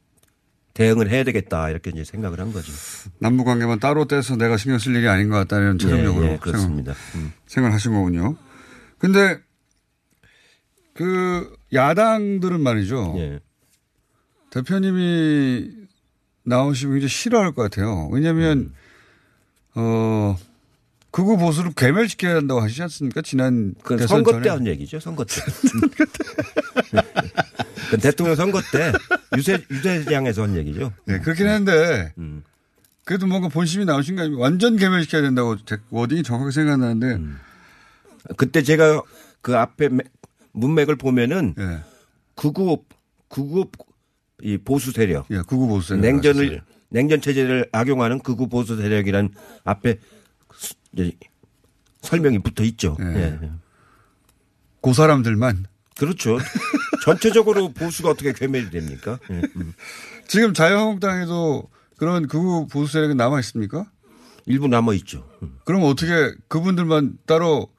대응을 0.74 1.10
해야 1.10 1.24
되겠다 1.24 1.70
이렇게 1.70 1.92
이제 1.92 2.04
생각을 2.04 2.40
한 2.40 2.52
거죠. 2.52 2.72
남북 3.20 3.46
관계만 3.46 3.80
따로 3.80 4.06
떼서 4.06 4.36
내가 4.36 4.58
신경 4.58 4.80
쓸 4.80 4.96
일이 4.96 5.08
아닌 5.08 5.30
것 5.30 5.36
같다는 5.36 5.78
최종적으로 5.78 6.26
예, 6.26 6.32
예, 6.34 6.38
그렇습니다. 6.38 6.94
음. 7.16 7.34
생각, 7.46 7.70
을 7.70 7.74
하신 7.74 7.94
거군요. 7.94 8.36
근데 8.98 9.40
그 10.94 11.56
야당들은 11.74 12.62
말이죠. 12.62 13.16
예. 13.18 13.40
대표님이 14.50 15.72
나오시고 16.44 16.98
이제 16.98 17.08
싫어할 17.08 17.54
것 17.54 17.62
같아요. 17.64 18.10
왜냐하면 18.12 18.74
어 19.76 20.36
극우 21.12 21.38
보수를 21.38 21.72
괴멸시켜야 21.76 22.36
한다고 22.36 22.62
하시지 22.62 22.82
않습니까? 22.84 23.22
지난 23.22 23.74
그 23.84 23.98
선거 24.08 24.32
전에. 24.32 24.44
때한 24.44 24.68
얘기죠. 24.68 25.00
선거 25.00 25.26
때. 25.26 25.42
그 27.90 27.98
대통령 27.98 28.36
선거 28.36 28.62
때 28.72 28.92
유세 29.36 29.58
유세장에서 29.72 30.44
한 30.44 30.56
얘기죠. 30.58 30.94
네, 31.06 31.20
그렇긴 31.20 31.48
한데 31.48 32.14
음. 32.20 32.44
그래도 33.06 33.26
뭔가 33.26 33.48
본심이 33.48 33.86
나오신 33.86 34.16
거 34.16 34.22
아닙니까? 34.22 34.44
완전 34.44 34.76
괴멸시켜야 34.78 35.22
된다고 35.24 35.58
제 35.66 35.78
워딩이 35.90 36.22
정확하게 36.24 36.52
생각나는데 36.52 37.08
음. 37.16 37.40
그때 38.38 38.62
제가 38.62 39.02
그 39.42 39.58
앞에 39.58 39.90
매- 39.90 40.04
문맥을 40.52 40.96
보면은 40.98 41.56
예. 41.58 41.80
극우 42.36 42.84
극우 43.30 43.66
이 44.44 44.58
보수 44.58 44.92
세력, 44.92 45.26
예, 45.32 45.42
극우 45.48 45.68
보수 45.68 45.90
세력 45.90 46.02
냉전을 46.02 46.44
하셨어요. 46.46 46.62
냉전 46.90 47.22
체제를 47.22 47.68
악용하는 47.72 48.20
극우 48.20 48.48
보수 48.48 48.78
세력이란 48.78 49.30
앞에 49.64 49.94
수- 49.94 50.19
이제 50.94 51.12
설명이 52.02 52.40
붙어 52.40 52.64
있죠. 52.64 52.98
예. 53.02 53.40
그 54.82 54.94
사람들만 54.94 55.66
그렇죠. 55.98 56.40
전체적으로 57.04 57.72
보수가 57.74 58.10
어떻게 58.10 58.34
괴멸이 58.34 58.70
됩니까? 58.70 59.20
예. 59.30 59.42
음. 59.56 59.74
지금 60.28 60.54
자유한국당에도 60.54 61.70
그런 61.98 62.28
극우 62.28 62.68
보수 62.68 62.94
세력이 62.94 63.16
남아 63.16 63.40
있습니까? 63.42 63.86
일부 64.46 64.68
남아 64.68 64.94
있죠. 64.96 65.28
그럼 65.66 65.84
어떻게 65.84 66.34
그분들만 66.48 67.20
따로 67.26 67.70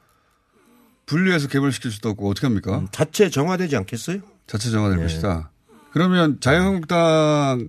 분리해서 1.07 1.49
개발시킬 1.49 1.91
수도 1.91 2.11
없고 2.11 2.29
어떻게 2.29 2.47
합니까? 2.47 2.87
자체 2.93 3.31
정화되지 3.31 3.77
않겠어요? 3.77 4.21
자체 4.47 4.71
정화될 4.71 4.99
예. 4.99 5.03
것이다. 5.03 5.51
그러면 5.93 6.39
자유한국당 6.41 7.69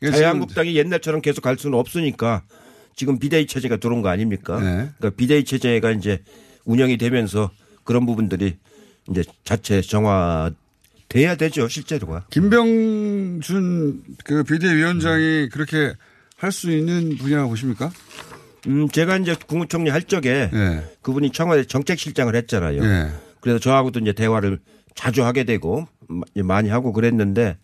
자유한국당이 0.00 0.76
옛날처럼 0.76 1.20
계속 1.20 1.40
갈 1.40 1.58
수는 1.58 1.76
없으니까 1.78 2.42
지금 2.98 3.20
비대위 3.20 3.46
체제가 3.46 3.76
들어온 3.76 4.02
거 4.02 4.08
아닙니까? 4.08 4.58
네. 4.58 4.90
그러니까 4.98 5.10
비대위 5.16 5.44
체제가 5.44 5.92
이제 5.92 6.20
운영이 6.64 6.98
되면서 6.98 7.48
그런 7.84 8.04
부분들이 8.06 8.56
이제 9.08 9.22
자체 9.44 9.80
정화 9.80 10.50
돼야 11.08 11.36
되죠, 11.36 11.68
실제로가. 11.68 12.26
김병준 12.30 14.02
그 14.24 14.42
비대위원장이 14.42 15.48
그렇게 15.50 15.94
할 16.36 16.50
수 16.52 16.70
있는 16.72 17.16
분이라고 17.16 17.48
보십니까? 17.50 17.90
음, 18.66 18.88
제가 18.88 19.16
이제 19.18 19.34
국무총리 19.46 19.90
할 19.90 20.02
적에 20.02 20.50
예. 20.52 20.84
그분이 21.02 21.30
청와대 21.30 21.64
정책실장을 21.64 22.34
했잖아요. 22.34 22.82
예. 22.84 23.10
그래서 23.40 23.58
저하고도 23.60 24.00
이제 24.00 24.12
대화를 24.12 24.58
자주 24.96 25.24
하게 25.24 25.44
되고 25.44 25.86
마- 26.08 26.24
많이 26.42 26.68
하고 26.68 26.92
그랬는데 26.92 27.56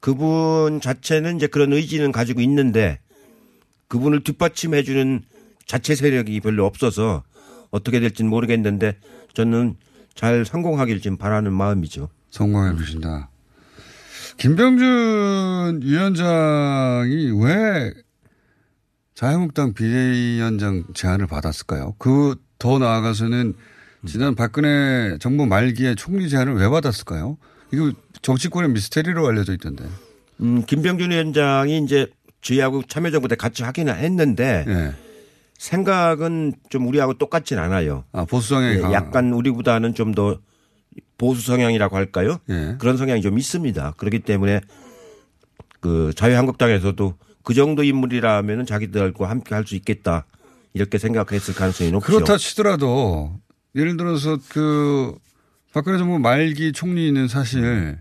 그분 0.00 0.80
자체는 0.80 1.36
이제 1.36 1.46
그런 1.46 1.72
의지는 1.74 2.10
가지고 2.12 2.40
있는데 2.40 2.98
그분을 3.88 4.24
뒷받침해주는 4.24 5.22
자체 5.66 5.94
세력이 5.94 6.40
별로 6.40 6.64
없어서 6.66 7.24
어떻게 7.70 8.00
될지는 8.00 8.30
모르겠는데 8.30 8.98
저는 9.34 9.76
잘 10.14 10.44
성공하길 10.44 11.00
지금 11.00 11.16
바라는 11.16 11.52
마음이죠. 11.52 12.08
성공해 12.30 12.76
주신다. 12.76 13.30
김병준 14.38 15.80
위원장이 15.82 17.32
왜 17.42 17.92
자유한국당 19.14 19.72
비대위원장 19.74 20.84
제안을 20.94 21.26
받았을까요? 21.26 21.94
그 21.98 22.46
더 22.58 22.78
나아가서는 22.78 23.54
지난 24.06 24.34
박근혜 24.34 25.16
정부 25.18 25.46
말기에 25.46 25.94
총리 25.94 26.28
제안을 26.28 26.54
왜 26.54 26.68
받았을까요? 26.68 27.38
이거 27.72 27.92
정치권의 28.22 28.70
미스테리로 28.70 29.26
알려져 29.26 29.52
있던데. 29.54 29.84
음, 30.40 30.64
김병준 30.64 31.10
위원장이 31.10 31.78
이제 31.84 32.06
저희하고 32.46 32.82
참여정부 32.84 33.28
때 33.28 33.34
같이 33.34 33.62
하긴 33.64 33.88
했는데 33.88 34.64
예. 34.68 34.92
생각은 35.58 36.52
좀 36.70 36.86
우리하고 36.86 37.14
똑같진 37.14 37.58
않아요. 37.58 38.04
아, 38.12 38.24
보수 38.24 38.50
성향이 38.50 38.76
예, 38.76 38.80
강한- 38.80 38.92
약간 38.92 39.32
우리보다는 39.32 39.94
좀 39.94 40.14
더 40.14 40.38
보수 41.18 41.42
성향이라고 41.46 41.96
할까요? 41.96 42.38
예. 42.50 42.76
그런 42.78 42.96
성향이 42.98 43.22
좀 43.22 43.38
있습니다. 43.38 43.94
그렇기 43.96 44.18
때문에 44.20 44.60
그 45.80 46.12
자유한국당에서도 46.14 47.14
그 47.42 47.54
정도 47.54 47.82
인물이라면은 47.82 48.66
자기들과 48.66 49.28
함께 49.30 49.54
할 49.54 49.66
수 49.66 49.74
있겠다. 49.76 50.26
이렇게 50.74 50.98
생각했을 50.98 51.54
가능성이 51.54 51.90
높죠. 51.90 52.06
그렇다 52.06 52.36
치더라도 52.36 53.38
예를 53.74 53.96
들어서 53.96 54.38
그 54.50 55.14
박근혜 55.72 55.96
정부 55.98 56.18
말기 56.18 56.72
총리는 56.72 57.28
사실 57.28 57.98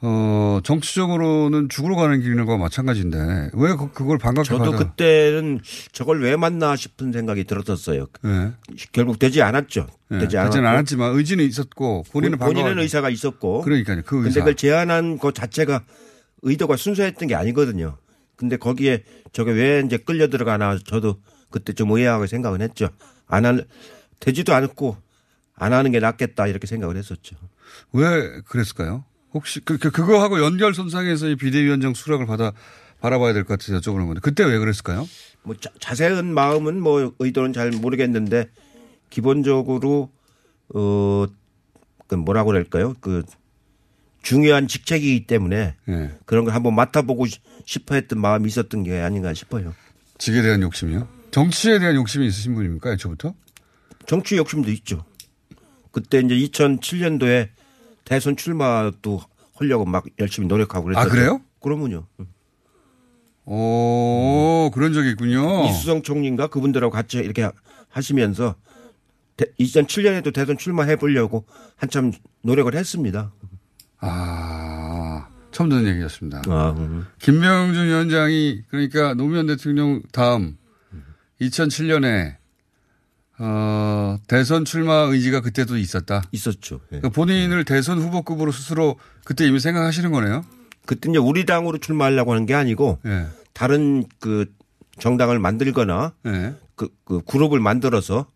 어 0.00 0.60
정치적으로는 0.62 1.68
죽으러 1.68 1.96
가는 1.96 2.20
길과 2.20 2.56
마찬가지인데 2.56 3.50
왜 3.52 3.74
그- 3.74 3.90
그걸 3.90 4.16
반갑게 4.18 4.48
저도 4.48 4.70
받아? 4.70 4.76
그때는 4.78 5.60
저걸 5.90 6.22
왜 6.22 6.36
만나 6.36 6.76
싶은 6.76 7.10
생각이 7.10 7.42
들었었어요. 7.44 8.06
예. 8.24 8.52
결국 8.92 9.18
되지 9.18 9.42
않았죠. 9.42 9.88
예, 10.12 10.18
되지 10.18 10.38
않았고. 10.38 10.56
않았지만 10.58 11.16
의지는 11.16 11.44
있었고 11.44 12.04
본인은 12.12 12.38
본인은 12.38 12.54
반가워하죠. 12.54 12.80
의사가 12.82 13.10
있었고. 13.10 13.62
그러니까요. 13.62 14.02
그 14.04 14.16
근데 14.16 14.28
의사. 14.28 14.40
그걸 14.40 14.54
제안한 14.54 15.18
것 15.18 15.34
자체가 15.34 15.82
의도가 16.42 16.76
순수했던 16.76 17.26
게 17.28 17.34
아니거든요. 17.34 17.96
근데 18.36 18.56
거기에 18.56 19.02
저게 19.32 19.50
왜 19.50 19.82
이제 19.84 19.96
끌려 19.96 20.28
들어가나 20.28 20.78
저도 20.86 21.16
그때 21.50 21.72
좀 21.72 21.90
의아하게 21.90 22.28
생각은 22.28 22.60
했죠. 22.60 22.88
안 23.26 23.44
할, 23.44 23.64
되지도 24.20 24.54
않았고 24.54 24.96
안 25.56 25.72
하는 25.72 25.90
게 25.90 25.98
낫겠다 25.98 26.46
이렇게 26.46 26.68
생각을 26.68 26.96
했었죠. 26.96 27.34
왜 27.92 28.40
그랬을까요? 28.46 29.04
혹시 29.34 29.60
그, 29.60 29.78
그 29.78 29.90
그거하고 29.90 30.42
연결선상에서 30.42 31.28
이 31.28 31.36
비대위원장 31.36 31.94
수락을 31.94 32.26
받아 32.26 32.52
바라봐야 33.00 33.32
될 33.32 33.44
것 33.44 33.58
같아서 33.58 33.78
여쭤보는 33.80 34.06
건데 34.06 34.20
그때 34.22 34.44
왜 34.44 34.58
그랬을까요? 34.58 35.06
뭐 35.42 35.56
자, 35.56 35.70
자세한 35.80 36.32
마음은 36.34 36.80
뭐 36.80 37.14
의도는 37.18 37.52
잘 37.52 37.70
모르겠는데 37.70 38.48
기본적으로 39.10 40.10
어, 40.74 41.26
그 42.06 42.14
뭐라고 42.14 42.48
그럴까요? 42.48 42.94
그 43.00 43.22
중요한 44.22 44.66
직책이기 44.68 45.26
때문에 45.26 45.76
예. 45.88 46.10
그런 46.26 46.44
걸 46.44 46.54
한번 46.54 46.74
맡아보고 46.74 47.26
시- 47.26 47.38
싶어 47.64 47.94
했던 47.94 48.20
마음이 48.20 48.46
있었던 48.48 48.82
게 48.82 48.98
아닌가 49.00 49.32
싶어요. 49.32 49.74
직에 50.18 50.42
대한 50.42 50.60
욕심이요? 50.62 51.06
정치에 51.30 51.78
대한 51.78 51.94
욕심이 51.94 52.26
있으신 52.26 52.54
분입니까? 52.54 52.92
애초부터? 52.92 53.34
정치 54.06 54.36
욕심도 54.36 54.70
있죠. 54.72 55.04
그때 55.92 56.18
이제 56.20 56.34
2007년도에 56.34 57.48
대선 58.08 58.36
출마도 58.36 59.20
하려고 59.56 59.84
막 59.84 60.06
열심히 60.18 60.48
노력하고 60.48 60.86
그랬죠. 60.86 61.00
아, 61.00 61.04
그래요? 61.04 61.42
그러면요. 61.60 62.06
오, 63.44 64.70
그런 64.72 64.94
적이 64.94 65.10
있군요. 65.10 65.66
이수성 65.66 66.02
총리인가 66.02 66.46
그분들하고 66.46 66.90
같이 66.90 67.18
이렇게 67.18 67.42
하- 67.42 67.52
하시면서 67.90 68.54
대- 69.36 69.44
2007년에도 69.60 70.32
대선 70.32 70.56
출마해 70.56 70.96
보려고 70.96 71.44
한참 71.76 72.12
노력을 72.42 72.74
했습니다. 72.74 73.30
아, 74.00 75.28
처음 75.50 75.68
듣는 75.68 75.86
얘기였습니다. 75.92 76.42
아, 76.48 76.70
음. 76.78 77.06
김명준 77.18 77.86
위원장이 77.88 78.62
그러니까 78.68 79.12
노무현 79.12 79.46
대통령 79.46 80.00
다음 80.12 80.56
2007년에 81.42 82.36
어, 83.38 84.18
대선 84.26 84.64
출마 84.64 84.94
의지가 85.02 85.40
그때도 85.40 85.76
있었다. 85.76 86.22
있었죠. 86.32 86.76
예. 86.92 86.98
그러니까 86.98 87.08
본인을 87.10 87.64
대선 87.64 87.98
후보급으로 87.98 88.52
스스로 88.52 88.96
그때 89.24 89.46
이미 89.46 89.60
생각하시는 89.60 90.10
거네요. 90.10 90.44
그때 90.86 91.10
이제 91.10 91.18
우리 91.18 91.46
당으로 91.46 91.78
출마하려고 91.78 92.32
하는 92.32 92.46
게 92.46 92.54
아니고 92.54 92.98
예. 93.06 93.26
다른 93.52 94.04
그 94.20 94.46
정당을 94.98 95.38
만들거나 95.38 96.12
예. 96.26 96.54
그, 96.74 96.88
그 97.04 97.20
그룹을 97.26 97.60
만들어서 97.60 98.26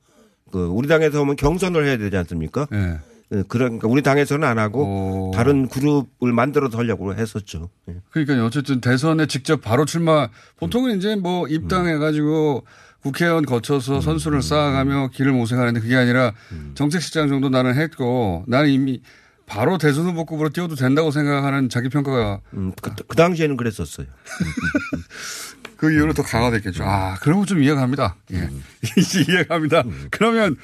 그 0.52 0.66
우리 0.66 0.86
당에서 0.86 1.22
오면 1.22 1.36
경선을 1.36 1.86
해야 1.86 1.96
되지 1.96 2.16
않습니까? 2.16 2.68
예. 2.72 2.98
그 3.30 3.44
그러니까 3.48 3.88
우리 3.88 4.02
당에서는 4.02 4.46
안 4.46 4.58
하고 4.58 5.32
다른 5.34 5.66
그룹을 5.66 6.32
만들어서 6.34 6.76
하려고 6.76 7.14
했었죠. 7.14 7.70
예. 7.88 7.96
그러니까 8.10 8.44
어쨌든 8.44 8.80
대선에 8.80 9.26
직접 9.26 9.62
바로 9.62 9.86
출마 9.86 10.28
보통은 10.58 10.98
이제 10.98 11.16
뭐 11.16 11.48
입당해 11.48 11.96
가지고 11.96 12.66
국회의원 13.02 13.44
거쳐서 13.44 14.00
선수를 14.00 14.42
쌓아가며 14.42 15.10
길을 15.12 15.32
모색하는데 15.32 15.80
그게 15.80 15.96
아니라 15.96 16.32
정책실장 16.74 17.28
정도 17.28 17.48
나는 17.48 17.74
했고 17.74 18.44
나는 18.46 18.70
이미 18.70 19.02
바로 19.44 19.76
대선 19.76 20.06
후보급으로 20.06 20.50
뛰어도 20.50 20.76
된다고 20.76 21.10
생각하는 21.10 21.68
자기 21.68 21.88
평가가 21.88 22.40
음, 22.54 22.72
그, 22.80 22.90
그 23.06 23.16
당시에는 23.16 23.56
그랬었어요. 23.56 24.06
그 25.76 25.92
이후로 25.92 26.12
더 26.12 26.22
강화됐겠죠. 26.22 26.84
아, 26.84 27.16
그러면 27.20 27.44
좀 27.44 27.60
이해가 27.60 27.80
갑니다. 27.80 28.16
예. 28.32 28.48
이해가 29.28 29.54
갑니다. 29.54 29.82
그러면 30.10 30.56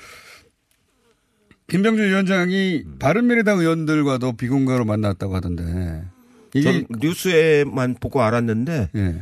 김병준 1.67 2.07
위원장이 2.07 2.85
바른미래당 2.99 3.59
의원들과도 3.59 4.37
비공개로 4.37 4.85
만났다고 4.85 5.35
하던데 5.35 6.05
전 6.63 6.87
뉴스에만 7.01 7.97
보고 8.01 8.23
알았는데 8.23 8.91
예. 8.95 9.21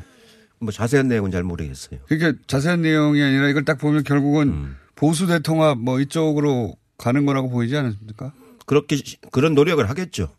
뭐 0.59 0.73
자세한 0.73 1.09
내용은 1.09 1.31
잘 1.31 1.43
모르겠어요. 1.43 2.01
그러니까 2.09 2.41
자세한 2.47 2.83
내용이 2.83 3.23
아니라 3.23 3.49
이걸 3.49 3.65
딱 3.65 3.79
보면 3.79 4.05
결국은 4.05 4.49
음. 4.49 4.77
보수 4.95 5.27
대통합 5.27 5.79
뭐 5.79 6.01
이쪽으로 6.01 6.77
가는 6.99 7.27
거라고 7.27 7.51
보이지 7.51 7.77
않습니까? 7.77 8.33
그렇게 8.65 8.97
시- 8.97 9.19
그런 9.33 9.55
노력을 9.55 9.87
하겠죠. 9.89 10.35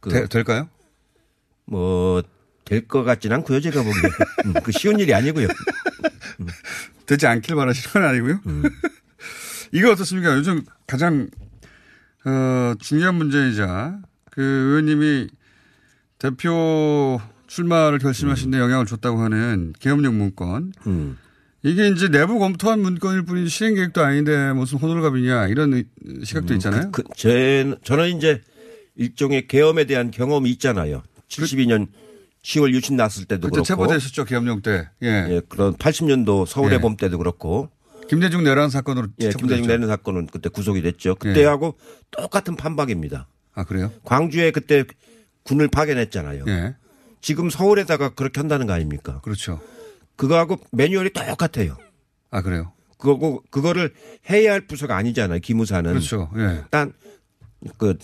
그 0.00 0.10
되- 0.10 0.26
될까요? 0.28 0.68
뭐 1.66 2.22
될 2.64 2.86
것 2.88 3.04
같진 3.04 3.32
않고요. 3.32 3.60
제가 3.60 3.80
보기에 3.82 4.02
음, 4.46 4.54
그 4.64 4.72
쉬운 4.72 4.98
일이 4.98 5.14
아니고요. 5.14 5.46
되지 7.06 7.26
않길 7.26 7.54
바라시는 7.54 7.92
건 7.92 8.04
아니고요. 8.04 8.40
음. 8.46 8.62
이거 9.72 9.90
어떻습니까? 9.92 10.34
요즘 10.36 10.62
가장 10.86 11.28
어, 12.24 12.74
중요한 12.80 13.14
문제이자 13.14 14.00
그 14.32 14.42
의원님이 14.42 15.28
대표 16.18 17.20
출마를 17.46 17.98
결심하신 17.98 18.50
데 18.50 18.58
영향을 18.58 18.86
줬다고 18.86 19.18
하는 19.20 19.72
계엄령 19.80 20.18
문건. 20.18 20.72
음. 20.86 21.18
이게 21.62 21.88
이제 21.88 22.08
내부 22.08 22.38
검토한 22.38 22.80
문건일 22.80 23.22
뿐이지 23.24 23.48
실행 23.48 23.74
계획도 23.74 24.02
아닌데 24.02 24.52
무슨 24.52 24.78
호들갑이냐 24.78 25.48
이런 25.48 25.72
의- 25.74 25.84
시각도 26.22 26.54
있잖아요. 26.54 26.90
그, 26.92 27.02
그, 27.02 27.08
제, 27.16 27.74
저는 27.82 28.16
이제 28.16 28.40
일종의 28.94 29.48
계엄에 29.48 29.84
대한 29.84 30.10
경험이 30.10 30.50
있잖아요. 30.50 31.02
72년 31.28 31.88
10월 32.44 32.72
유신 32.72 32.96
났을 32.96 33.24
때도 33.24 33.48
그때 33.48 33.50
그렇고. 33.50 33.64
체포되셨죠 33.64 34.24
계엄령 34.24 34.62
때. 34.62 34.88
예. 35.02 35.26
예, 35.28 35.40
그런 35.48 35.74
80년도 35.74 36.46
서울의 36.46 36.76
예. 36.76 36.80
봄 36.80 36.96
때도 36.96 37.18
그렇고. 37.18 37.70
김대중 38.08 38.44
내란 38.44 38.70
사건으로 38.70 39.08
예. 39.20 39.30
김대중 39.30 39.66
내란 39.66 39.88
사건은 39.88 40.28
그때 40.28 40.48
구속이 40.48 40.82
됐죠. 40.82 41.16
그때하고 41.16 41.76
똑같은 42.12 42.54
판박입니다. 42.54 43.26
아 43.54 43.64
그래요? 43.64 43.90
광주에 44.04 44.52
그때 44.52 44.84
군을 45.42 45.66
파견했잖아요. 45.66 46.44
예. 46.46 46.76
지금 47.20 47.50
서울에다가 47.50 48.10
그렇게 48.10 48.40
한다는 48.40 48.66
거 48.66 48.72
아닙니까? 48.72 49.20
그렇죠. 49.22 49.60
그거하고 50.16 50.56
매뉴얼이 50.72 51.10
똑같아요. 51.10 51.76
아 52.30 52.42
그래요? 52.42 52.72
그거고 52.98 53.42
그거를 53.50 53.92
해야 54.30 54.52
할 54.52 54.66
부서가 54.66 54.96
아니잖아요. 54.96 55.40
기무사는. 55.40 55.90
그렇죠. 55.90 56.30
예. 56.36 56.64
딴그 56.70 57.98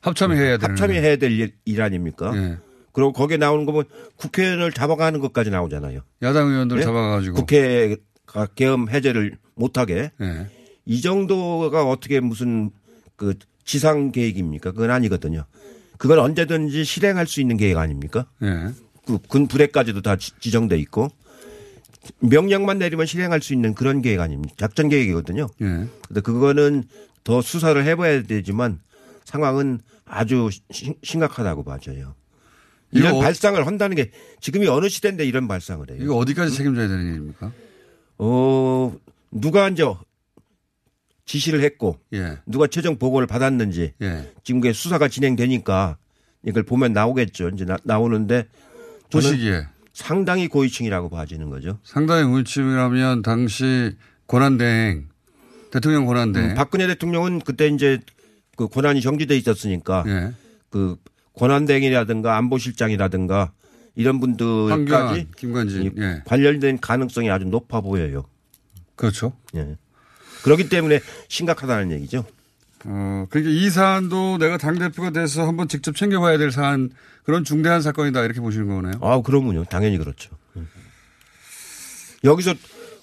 합참이 0.00 0.36
해야 0.36 0.58
되는. 0.58 0.70
합참이 0.70 0.98
해야 0.98 1.16
될 1.16 1.32
일, 1.32 1.52
일 1.64 1.82
아닙니까? 1.82 2.32
예. 2.34 2.58
그리고 2.92 3.12
거기에 3.12 3.38
나오는 3.38 3.64
거 3.64 3.72
보면 3.72 3.86
국회의원을 4.16 4.72
잡아가는 4.72 5.18
것까지 5.20 5.50
나오잖아요. 5.50 6.00
야당 6.22 6.48
의원들 6.48 6.78
예? 6.78 6.82
잡아가지고. 6.82 7.36
국회가 7.36 8.46
계엄 8.54 8.90
해제를 8.90 9.38
못하게 9.54 10.10
예. 10.20 10.46
이 10.84 11.00
정도가 11.00 11.88
어떻게 11.88 12.20
무슨 12.20 12.70
그 13.16 13.34
지상 13.64 14.10
계획입니까? 14.12 14.72
그건 14.72 14.90
아니거든요. 14.90 15.44
그건 16.02 16.18
언제든지 16.18 16.84
실행할 16.84 17.28
수 17.28 17.40
있는 17.40 17.56
계획 17.56 17.76
아닙니까? 17.76 18.26
예. 18.42 18.70
그 19.06 19.18
군 19.28 19.46
부대까지도 19.46 20.02
다 20.02 20.16
지- 20.16 20.32
지정돼 20.40 20.76
있고 20.78 21.08
명령만 22.18 22.78
내리면 22.78 23.06
실행할 23.06 23.40
수 23.40 23.52
있는 23.52 23.72
그런 23.74 24.02
계획 24.02 24.18
아닙니까? 24.18 24.52
작전 24.58 24.88
계획이거든요. 24.88 25.46
예. 25.60 25.86
근데 26.08 26.20
그거는 26.20 26.82
더 27.22 27.40
수사를 27.40 27.84
해봐야 27.84 28.22
되지만 28.24 28.80
상황은 29.24 29.78
아주 30.04 30.50
시- 30.72 30.94
심각하다고 31.04 31.62
봐져요. 31.62 32.16
이런 32.90 33.14
어- 33.14 33.20
발상을 33.20 33.64
한다는 33.64 33.96
게 33.96 34.10
지금이 34.40 34.66
어느 34.66 34.88
시대인데 34.88 35.24
이런 35.24 35.46
발상을 35.46 35.88
해요. 35.88 35.98
이거 36.00 36.16
어디까지 36.16 36.52
책임져야 36.56 36.88
되는 36.88 37.06
일입니까? 37.06 37.52
어, 38.18 38.92
누가 39.30 39.68
이제 39.68 39.84
지시를 41.24 41.62
했고 41.62 41.98
예. 42.12 42.38
누가 42.46 42.66
최종 42.66 42.98
보고를 42.98 43.26
받았는지 43.26 43.94
예. 44.02 44.32
지금 44.44 44.60
그게 44.60 44.72
수사가 44.72 45.08
진행되니까 45.08 45.96
이걸 46.44 46.62
보면 46.64 46.92
나오겠죠. 46.92 47.50
이제 47.50 47.64
나, 47.84 47.98
오는데 47.98 48.48
보시기에 49.10 49.66
상당히 49.92 50.48
고위층이라고 50.48 51.10
봐지는 51.10 51.50
거죠. 51.50 51.78
상당히 51.84 52.24
우치라면 52.24 53.22
당시 53.22 53.92
권한대행 54.26 55.08
대통령 55.70 56.06
권한대행 56.06 56.50
음, 56.50 56.54
박근혜 56.54 56.86
대통령은 56.86 57.40
그때 57.40 57.68
이제 57.68 57.98
그 58.56 58.68
권한이 58.68 59.00
정지돼 59.00 59.36
있었으니까 59.36 60.04
예. 60.06 60.32
그 60.70 60.96
권한대행이라든가 61.34 62.36
안보실장이라든가 62.36 63.52
이런 63.94 64.20
분들까지 64.20 65.28
김관진, 65.36 65.82
이 65.82 65.90
예. 65.98 66.22
관련된 66.24 66.80
가능성이 66.80 67.30
아주 67.30 67.44
높아 67.44 67.80
보여요. 67.80 68.24
그렇죠. 68.96 69.32
예. 69.54 69.76
그렇기 70.42 70.68
때문에 70.68 71.00
심각하다는 71.28 71.92
얘기죠. 71.92 72.24
어, 72.84 73.26
그러니까 73.30 73.52
이 73.54 73.70
사안도 73.70 74.38
내가 74.38 74.56
당대표가 74.58 75.10
돼서 75.10 75.46
한번 75.46 75.68
직접 75.68 75.94
챙겨봐야 75.94 76.36
될 76.38 76.50
사안, 76.50 76.90
그런 77.24 77.44
중대한 77.44 77.80
사건이다, 77.80 78.24
이렇게 78.24 78.40
보시는 78.40 78.66
거네요. 78.66 78.94
아, 79.00 79.22
그러면요. 79.22 79.64
당연히 79.66 79.98
그렇죠. 79.98 80.36
음. 80.56 80.68
여기서 82.24 82.54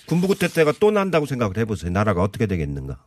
군부구태 0.07 0.49
때가 0.49 0.73
또 0.79 0.91
난다고 0.91 1.25
생각을 1.25 1.57
해보세요. 1.57 1.91
나라가 1.91 2.21
어떻게 2.23 2.45
되겠는가. 2.45 2.97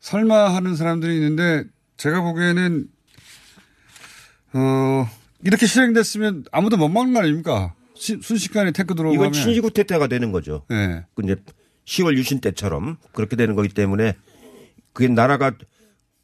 설마 0.00 0.54
하는 0.54 0.76
사람들이 0.76 1.14
있는데, 1.16 1.64
제가 1.96 2.20
보기에는, 2.20 2.86
어, 4.54 5.08
이렇게 5.44 5.66
실행됐으면 5.66 6.44
아무도 6.52 6.76
못 6.76 6.88
막는 6.88 7.14
거 7.14 7.20
아닙니까? 7.20 7.74
시- 7.94 8.18
순식간에 8.22 8.70
태크 8.72 8.94
들어오고 8.94 9.14
이건. 9.14 9.32
친지구태 9.32 9.84
때가 9.84 10.06
되는 10.08 10.30
거죠. 10.32 10.64
이제 11.22 11.36
10월 11.84 12.16
유신 12.16 12.40
때처럼 12.40 12.96
그렇게 13.12 13.36
되는 13.36 13.54
거기 13.54 13.68
때문에 13.68 14.14
그게 14.92 15.08
나라가 15.08 15.50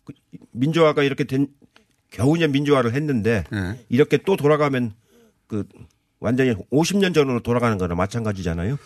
그 0.05 0.13
민주화가 0.53 1.03
이렇게 1.03 1.25
된 1.25 1.49
겨우 2.11 2.37
이제 2.37 2.47
민주화를 2.47 2.95
했는데 2.95 3.45
예. 3.53 3.85
이렇게 3.89 4.17
또 4.19 4.37
돌아가면 4.37 4.93
그 5.47 5.65
완전히 6.21 6.55
50년 6.73 7.15
전으로 7.15 7.41
돌아가는 7.41 7.77
거나 7.79 7.95
마찬가지잖아요. 7.95 8.79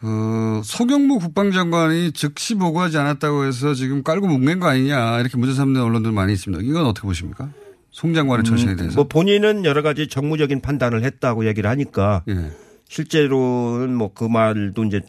어, 0.00 0.60
서경무 0.64 1.18
국방장관이 1.18 2.12
즉시 2.12 2.54
보고하지 2.54 2.98
않았다고 2.98 3.44
해서 3.46 3.74
지금 3.74 4.02
깔고 4.04 4.28
뭉갠 4.28 4.60
거 4.60 4.68
아니냐, 4.68 5.18
이렇게 5.20 5.36
문제 5.36 5.54
삼는 5.54 5.80
언론들 5.80 6.12
많이 6.12 6.32
있습니다. 6.34 6.62
이건 6.62 6.86
어떻게 6.86 7.06
보십니까? 7.06 7.50
송 7.90 8.14
장관의 8.14 8.44
처신에 8.44 8.76
대해서. 8.76 8.94
뭐 8.94 9.08
본인은 9.08 9.64
여러 9.64 9.82
가지 9.82 10.06
정무적인 10.06 10.60
판단을 10.60 11.02
했다고 11.02 11.46
얘기를 11.46 11.68
하니까 11.68 12.22
예. 12.28 12.52
실제로는 12.88 13.94
뭐 13.94 14.12
그 14.14 14.24
말도 14.24 14.84
이제 14.84 15.00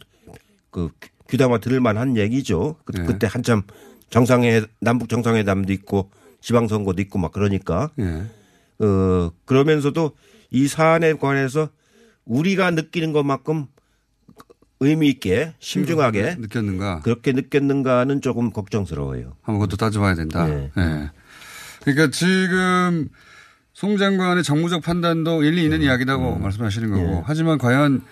그 0.70 0.90
귀담아 1.28 1.58
들을 1.58 1.80
만한 1.80 2.16
얘기죠. 2.16 2.76
그, 2.84 2.92
예. 2.98 3.04
그때 3.04 3.28
한참 3.30 3.62
정상회 4.10 4.64
남북 4.80 5.08
정상회담도 5.08 5.72
있고 5.72 6.10
지방선거도 6.40 7.00
있고 7.02 7.18
막 7.18 7.32
그러니까 7.32 7.90
예. 7.98 8.24
어 8.84 9.30
그러면서도 9.44 10.12
이 10.50 10.66
사안에 10.66 11.14
관해서 11.14 11.68
우리가 12.24 12.70
느끼는 12.72 13.12
것만큼 13.12 13.66
의미 14.80 15.08
있게 15.08 15.54
심중하게 15.58 16.36
느꼈는가? 16.38 17.00
그렇게 17.00 17.32
느꼈는가는 17.32 18.20
조금 18.22 18.50
걱정스러워요. 18.50 19.36
한번 19.42 19.60
그것도 19.60 19.76
따져봐야 19.76 20.14
된다. 20.14 20.46
네. 20.46 20.70
예. 20.76 21.10
그러니까 21.84 22.10
지금 22.10 23.08
송 23.74 23.98
장관의 23.98 24.42
정무적 24.42 24.82
판단도 24.82 25.42
일리 25.42 25.64
있는 25.64 25.82
이야기라고 25.82 26.38
말씀하시는 26.38 26.90
거고. 26.90 27.02
예. 27.02 27.22
하지만 27.24 27.58
과연 27.58 28.02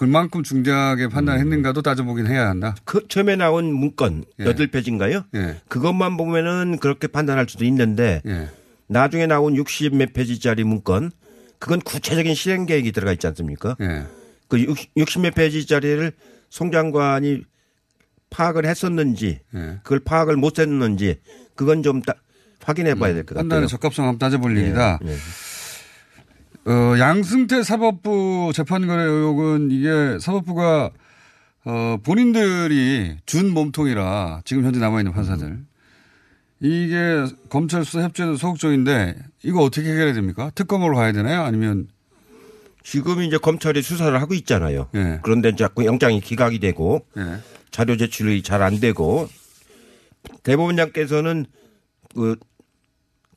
그만큼 0.00 0.42
중대하게 0.42 1.08
판단했는가도 1.08 1.82
따져보긴 1.82 2.26
해야 2.26 2.48
한다. 2.48 2.74
그 2.86 3.06
처음에 3.06 3.36
나온 3.36 3.70
문건 3.70 4.24
예. 4.40 4.44
여덟 4.46 4.66
페이지인가요? 4.68 5.24
예. 5.34 5.60
그것만 5.68 6.16
보면은 6.16 6.78
그렇게 6.78 7.06
판단할 7.06 7.44
수도 7.50 7.66
있는데 7.66 8.22
예. 8.26 8.48
나중에 8.86 9.26
나온 9.26 9.54
60 9.54 9.94
몇 9.96 10.14
페이지짜리 10.14 10.64
문건 10.64 11.10
그건 11.58 11.80
구체적인 11.82 12.34
실행 12.34 12.64
계획이 12.64 12.92
들어가 12.92 13.12
있지 13.12 13.26
않습니까? 13.26 13.76
예. 13.82 14.04
그60 14.48 15.20
몇 15.20 15.34
페이지짜리를 15.34 16.12
송 16.48 16.72
장관이 16.72 17.42
파악을 18.30 18.64
했었는지 18.64 19.40
예. 19.54 19.80
그걸 19.82 20.00
파악을 20.00 20.36
못 20.36 20.58
했는지 20.58 21.18
그건 21.54 21.82
좀 21.82 22.00
따- 22.00 22.14
확인해 22.64 22.94
봐야 22.94 23.12
될 23.12 23.24
것 23.24 23.34
같아요. 23.34 23.42
판단의 23.42 23.68
적합성 23.68 24.06
한번 24.06 24.18
따져볼 24.18 24.56
일이다. 24.56 24.98
어, 26.70 26.96
양승태 27.00 27.64
사법부 27.64 28.52
재판거래 28.54 29.02
의혹은 29.02 29.70
이게 29.72 30.18
사법부가 30.20 30.90
어, 31.64 31.96
본인들이 32.04 33.16
준 33.26 33.52
몸통이라 33.52 34.42
지금 34.44 34.64
현재 34.64 34.78
남아있는 34.78 35.12
판사들. 35.12 35.58
이게 36.60 37.24
검찰 37.48 37.84
수사 37.84 38.02
협조에도 38.04 38.36
소극적인데 38.36 39.16
이거 39.42 39.62
어떻게 39.62 39.90
해결해야 39.90 40.12
됩니까? 40.14 40.52
특검으로 40.54 40.94
가야 40.94 41.10
되나요? 41.12 41.42
아니면 41.42 41.88
지금 42.84 43.22
이제 43.22 43.36
검찰이 43.36 43.82
수사를 43.82 44.18
하고 44.20 44.34
있잖아요. 44.34 44.88
예. 44.94 45.18
그런데 45.22 45.56
자꾸 45.56 45.84
영장이 45.84 46.20
기각이 46.20 46.60
되고 46.60 47.04
예. 47.16 47.38
자료 47.72 47.96
제출이 47.96 48.42
잘 48.42 48.62
안 48.62 48.78
되고 48.78 49.28
대법원장께서는 50.44 51.46
그 52.14 52.36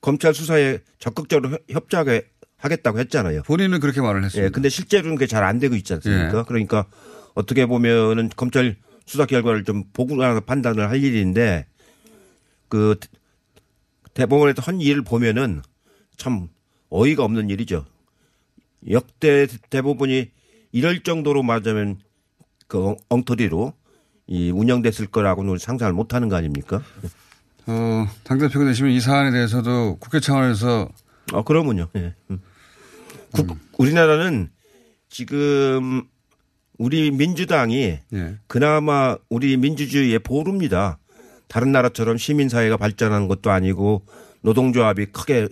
검찰 0.01 0.33
수사에 0.33 0.79
적극적으로 0.99 1.49
협- 1.51 1.61
협조하게 1.69 2.27
하겠다고 2.63 2.99
했잖아요. 2.99 3.43
본인은 3.43 3.79
그렇게 3.81 3.99
말을 4.01 4.21
예, 4.21 4.25
했습니다. 4.25 4.51
근데 4.53 4.69
실제로는 4.69 5.15
그게 5.15 5.27
잘 5.27 5.43
안 5.43 5.59
되고 5.59 5.75
있지 5.75 5.93
않습니까? 5.93 6.39
예. 6.39 6.43
그러니까 6.47 6.85
어떻게 7.33 7.65
보면은 7.65 8.29
검찰 8.35 8.77
수사 9.05 9.25
결과를 9.25 9.65
좀 9.65 9.83
보고 9.91 10.15
나서 10.15 10.39
판단을 10.39 10.89
할 10.89 11.03
일인데 11.03 11.65
그 12.69 12.95
대법원에서 14.13 14.61
한 14.61 14.79
일을 14.79 15.01
보면은 15.03 15.61
참 16.15 16.47
어이가 16.89 17.23
없는 17.25 17.49
일이죠. 17.49 17.85
역대 18.89 19.47
대부분이 19.69 20.31
이럴 20.71 21.03
정도로 21.03 21.43
맞으면 21.43 21.99
그 22.67 22.87
엉- 22.87 22.97
엉터리로 23.09 23.73
이 24.27 24.51
운영됐을 24.51 25.07
거라고는 25.07 25.57
상상을 25.57 25.91
못 25.93 26.13
하는 26.13 26.29
거 26.29 26.35
아닙니까? 26.37 26.81
어, 27.67 28.07
당대표가 28.23 28.65
되시면 28.65 28.91
이 28.91 28.99
사안에 29.01 29.31
대해서도 29.31 29.97
국회 29.99 30.19
차원에서 30.19 30.89
어, 31.33 31.43
그러면요. 31.43 31.89
예. 31.95 32.13
음. 32.31 32.39
국- 33.33 33.57
우리나라는 33.77 34.49
지금 35.09 36.03
우리 36.77 37.11
민주당이 37.11 37.99
예. 38.13 38.37
그나마 38.47 39.17
우리 39.29 39.57
민주주의의 39.57 40.19
보루입니다. 40.19 40.97
다른 41.47 41.71
나라처럼 41.71 42.17
시민사회가 42.17 42.77
발전한 42.77 43.27
것도 43.27 43.51
아니고 43.51 44.05
노동조합이 44.41 45.07
크게 45.07 45.49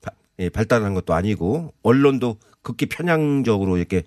바- 0.00 0.10
예, 0.40 0.48
발달한 0.48 0.94
것도 0.94 1.14
아니고 1.14 1.72
언론도 1.82 2.38
극히 2.62 2.86
편향적으로 2.86 3.76
이렇게 3.76 4.02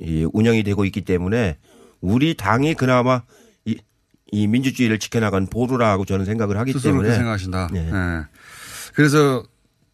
이 0.00 0.26
운영이 0.32 0.62
되고 0.62 0.84
있기 0.84 1.02
때문에 1.02 1.58
우리 2.00 2.34
당이 2.34 2.74
그나마 2.74 3.22
이, 3.66 3.76
이 4.32 4.46
민주주의를 4.46 4.98
지켜나간 4.98 5.46
보루라고 5.46 6.04
저는 6.06 6.24
생각을 6.24 6.56
하기 6.58 6.72
때문에 6.88 7.14
생각하신다. 7.14 7.68
네. 7.72 7.88
예. 7.92 8.22
그래서 8.94 9.44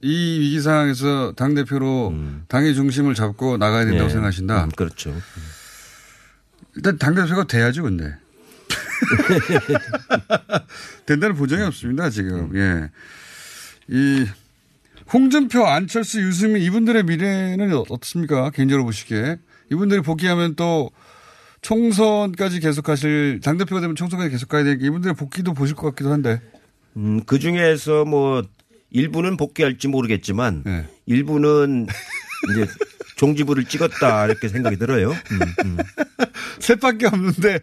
이 0.02 0.40
위기 0.40 0.60
상황에서 0.60 1.32
당 1.36 1.54
대표로 1.54 2.14
당의 2.48 2.74
중심을 2.74 3.14
잡고 3.14 3.56
나가야 3.56 3.86
된다고 3.86 4.08
네. 4.08 4.12
생각하신다. 4.12 4.64
음, 4.64 4.70
그렇죠. 4.76 5.14
일단 6.76 6.98
당 6.98 7.14
대표가 7.14 7.44
돼야죠, 7.44 7.82
근데. 7.82 8.14
된다는 11.06 11.36
보장이 11.36 11.62
없습니다, 11.64 12.10
지금. 12.10 12.54
예. 12.56 12.90
이 13.88 14.26
홍준표, 15.12 15.66
안철수, 15.66 16.20
유승민 16.20 16.62
이분들의 16.62 17.04
미래는 17.04 17.72
어떻습니까? 17.88 18.50
개인적으로 18.50 18.84
보시기에. 18.84 19.38
이분들이 19.70 20.02
복귀하면 20.02 20.56
또 20.56 20.90
총선까지 21.62 22.60
계속하실 22.60 23.40
당 23.42 23.56
대표가 23.56 23.80
되면 23.80 23.96
총선까지 23.96 24.30
계속 24.30 24.48
가야 24.48 24.64
되니까 24.64 24.84
이분들의 24.86 25.14
복귀도 25.14 25.54
보실 25.54 25.74
것 25.74 25.86
같기도 25.88 26.12
한데. 26.12 26.40
음, 26.96 27.24
그 27.24 27.38
중에서 27.38 28.04
뭐 28.04 28.42
일부는 28.90 29.36
복귀할지 29.36 29.88
모르겠지만 29.88 30.62
네. 30.64 30.86
일부는 31.06 31.86
이제 32.50 32.66
종지부를 33.16 33.64
찍었다 33.64 34.26
이렇게 34.26 34.48
생각이 34.48 34.76
들어요. 34.76 35.10
음, 35.10 35.40
음. 35.64 35.76
셋밖에 36.60 37.06
없는데 37.06 37.60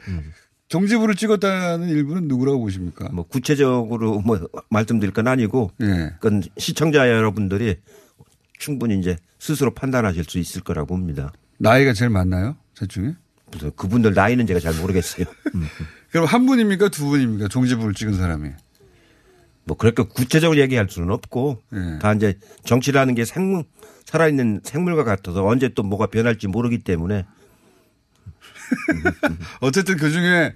종지부를 0.68 1.16
찍었다는 1.16 1.90
일부는 1.90 2.28
누구라고 2.28 2.60
보십니까? 2.60 3.10
뭐 3.12 3.26
구체적으로 3.26 4.22
뭐 4.22 4.40
말씀드릴 4.70 5.14
건 5.14 5.28
아니고 5.28 5.72
예. 5.82 6.14
그건 6.20 6.44
시청자 6.58 7.08
여러분들이 7.10 7.78
충분히 8.58 8.98
이제 8.98 9.18
스스로 9.40 9.74
판단하실 9.74 10.24
수 10.24 10.40
있을 10.40 10.62
거라고 10.62 10.88
봅니다. 10.88 11.32
나이가 11.60 11.94
제일 11.94 12.10
많나요? 12.10 12.56
셋 12.76 12.90
중에? 12.90 13.14
그분들 13.76 14.14
나이는 14.14 14.48
제가 14.48 14.60
잘 14.60 14.74
모르겠어요. 14.74 15.26
음. 15.54 15.68
그럼 16.12 16.26
한 16.26 16.46
분입니까? 16.46 16.90
두 16.90 17.06
분입니까? 17.08 17.50
종지부를 17.50 17.94
찍은 17.94 18.16
사람이. 18.16 18.50
뭐 19.66 19.78
그렇게 19.78 20.04
구체적으로 20.04 20.60
얘기할 20.60 20.88
수는 20.90 21.12
없고 21.12 21.62
예. 21.74 22.00
다 22.00 22.14
이제 22.14 22.38
정치라는 22.66 23.16
게 23.16 23.26
생물 23.26 23.64
살아있는 24.06 24.62
생물과 24.64 25.04
같아서 25.04 25.46
언제 25.46 25.70
또 25.70 25.84
뭐가 25.84 26.08
변할지 26.08 26.48
모르기 26.48 26.80
때문에 26.80 27.26
어쨌든 29.62 29.98
그 29.98 30.12
중에 30.12 30.54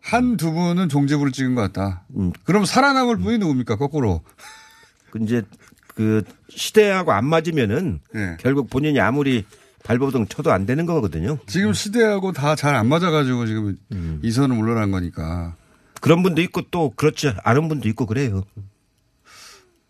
한 0.00 0.36
두 0.36 0.52
분은 0.52 0.88
종지부를 0.88 1.30
찍은 1.32 1.54
것 1.54 1.60
같다. 1.72 2.04
음. 2.16 2.32
그럼 2.44 2.64
살아남을 2.64 3.18
분이 3.18 3.38
누굽니까? 3.38 3.76
거꾸로. 3.76 4.22
그 5.10 5.20
이제 5.22 5.42
그 5.94 6.24
시대하고 6.48 7.12
안 7.12 7.24
맞으면은 7.26 8.00
예. 8.16 8.36
결국 8.40 8.68
본인이 8.68 8.98
아무리 8.98 9.44
발버둥 9.84 10.26
쳐도 10.26 10.50
안 10.52 10.64
되는 10.66 10.86
거거든요. 10.86 11.38
지금 11.46 11.72
시대하고 11.72 12.32
다 12.32 12.56
잘 12.56 12.74
안 12.74 12.88
맞아가지고 12.88 13.46
지금 13.46 13.76
음. 13.92 14.18
이 14.22 14.30
선을 14.32 14.56
물러난 14.56 14.90
거니까. 14.90 15.54
그런 16.02 16.24
분도 16.24 16.42
있고 16.42 16.62
또 16.72 16.90
그렇지 16.90 17.32
않은 17.44 17.68
분도 17.68 17.88
있고 17.88 18.06
그래요. 18.06 18.42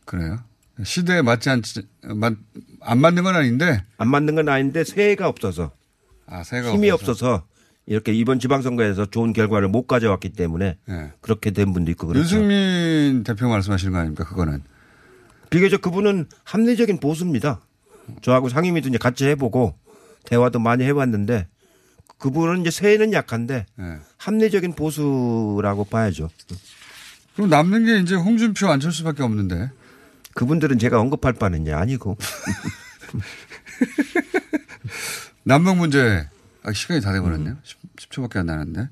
그래요? 0.05 0.41
시대에 0.85 1.23
맞지 1.23 1.49
않지, 1.49 1.83
맞, 2.03 2.35
안 2.81 2.99
맞는 3.01 3.23
건 3.25 3.35
아닌데. 3.35 3.83
안 3.97 4.09
맞는 4.09 4.35
건 4.35 4.49
아닌데 4.51 4.85
새해가 4.85 5.27
없어서 5.27 5.73
아, 6.27 6.45
새가 6.45 6.71
힘이 6.75 6.91
없어서. 6.91 7.13
없어서 7.13 7.47
이렇게 7.87 8.13
이번 8.13 8.39
지방선거에서 8.41 9.07
좋은 9.07 9.33
결과를 9.33 9.69
못 9.69 9.87
가져왔기 9.87 10.31
때문에 10.31 10.77
예. 10.91 11.13
그렇게 11.23 11.51
된 11.51 11.73
분도 11.73 11.91
있고 11.93 12.09
그렇죠. 12.09 12.37
윤승민 12.37 13.25
대표 13.25 13.49
말씀하시는 13.49 13.93
거 13.93 13.99
아닙니까? 13.99 14.25
그거는. 14.25 14.63
비교적 15.49 15.81
그분은 15.81 16.27
합리적인 16.45 17.01
보수입니다. 17.01 17.63
저하고 18.21 18.51
상임위도 18.51 18.89
이제 18.91 18.99
같이 18.99 19.25
해보고 19.29 19.75
대화도 20.27 20.59
많이 20.59 20.85
해봤는데 20.85 21.49
그분은 22.23 22.61
이제 22.61 22.71
새해는 22.71 23.13
약한데 23.13 23.67
예. 23.81 23.99
합리적인 24.17 24.75
보수라고 24.75 25.85
봐야죠. 25.85 26.31
그럼 27.35 27.51
남는 27.51 27.85
게 27.85 27.99
이제 27.99 28.15
홍준표, 28.15 28.69
안철수밖에 28.69 29.25
없는데. 29.25 29.71
그분들은 30.35 30.79
제가 30.79 31.01
언급할 31.01 31.33
바는 31.33 31.67
아니고 31.75 32.17
남북 35.43 35.77
문제. 35.77 36.29
아, 36.63 36.73
시간이 36.73 37.01
다 37.01 37.13
돼버렸네요. 37.13 37.57
10, 37.65 38.11
초밖에안 38.11 38.47
나는데. 38.47 38.89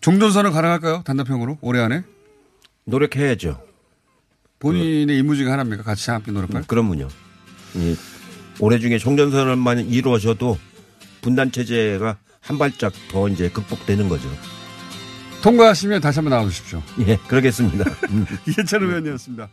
종전선언 0.00 0.52
가능할까요? 0.52 1.02
단답형으로? 1.04 1.58
올해 1.60 1.80
안에? 1.80 2.04
노력해야죠. 2.84 3.60
본인의 4.60 5.18
임무 5.18 5.34
중에 5.34 5.50
하나입니까? 5.50 5.82
같이 5.82 6.12
함께 6.12 6.30
노력할? 6.30 6.68
그러면요. 6.68 7.08
이 7.74 7.96
올해 8.60 8.78
중에 8.78 8.98
종전선언만 8.98 9.88
이루어져도 9.88 10.56
분단 11.22 11.50
체제가 11.50 12.18
한 12.40 12.58
발짝 12.58 12.92
더 13.10 13.28
이제 13.28 13.48
극복되는 13.48 14.08
거죠. 14.10 14.28
통과하시면 15.42 16.00
다시 16.00 16.18
한번 16.18 16.30
나와 16.32 16.44
주십시오. 16.44 16.82
예, 17.06 17.16
그러겠습니다. 17.28 17.84
이해찬 18.46 18.82
의원이었습니다. 18.82 19.48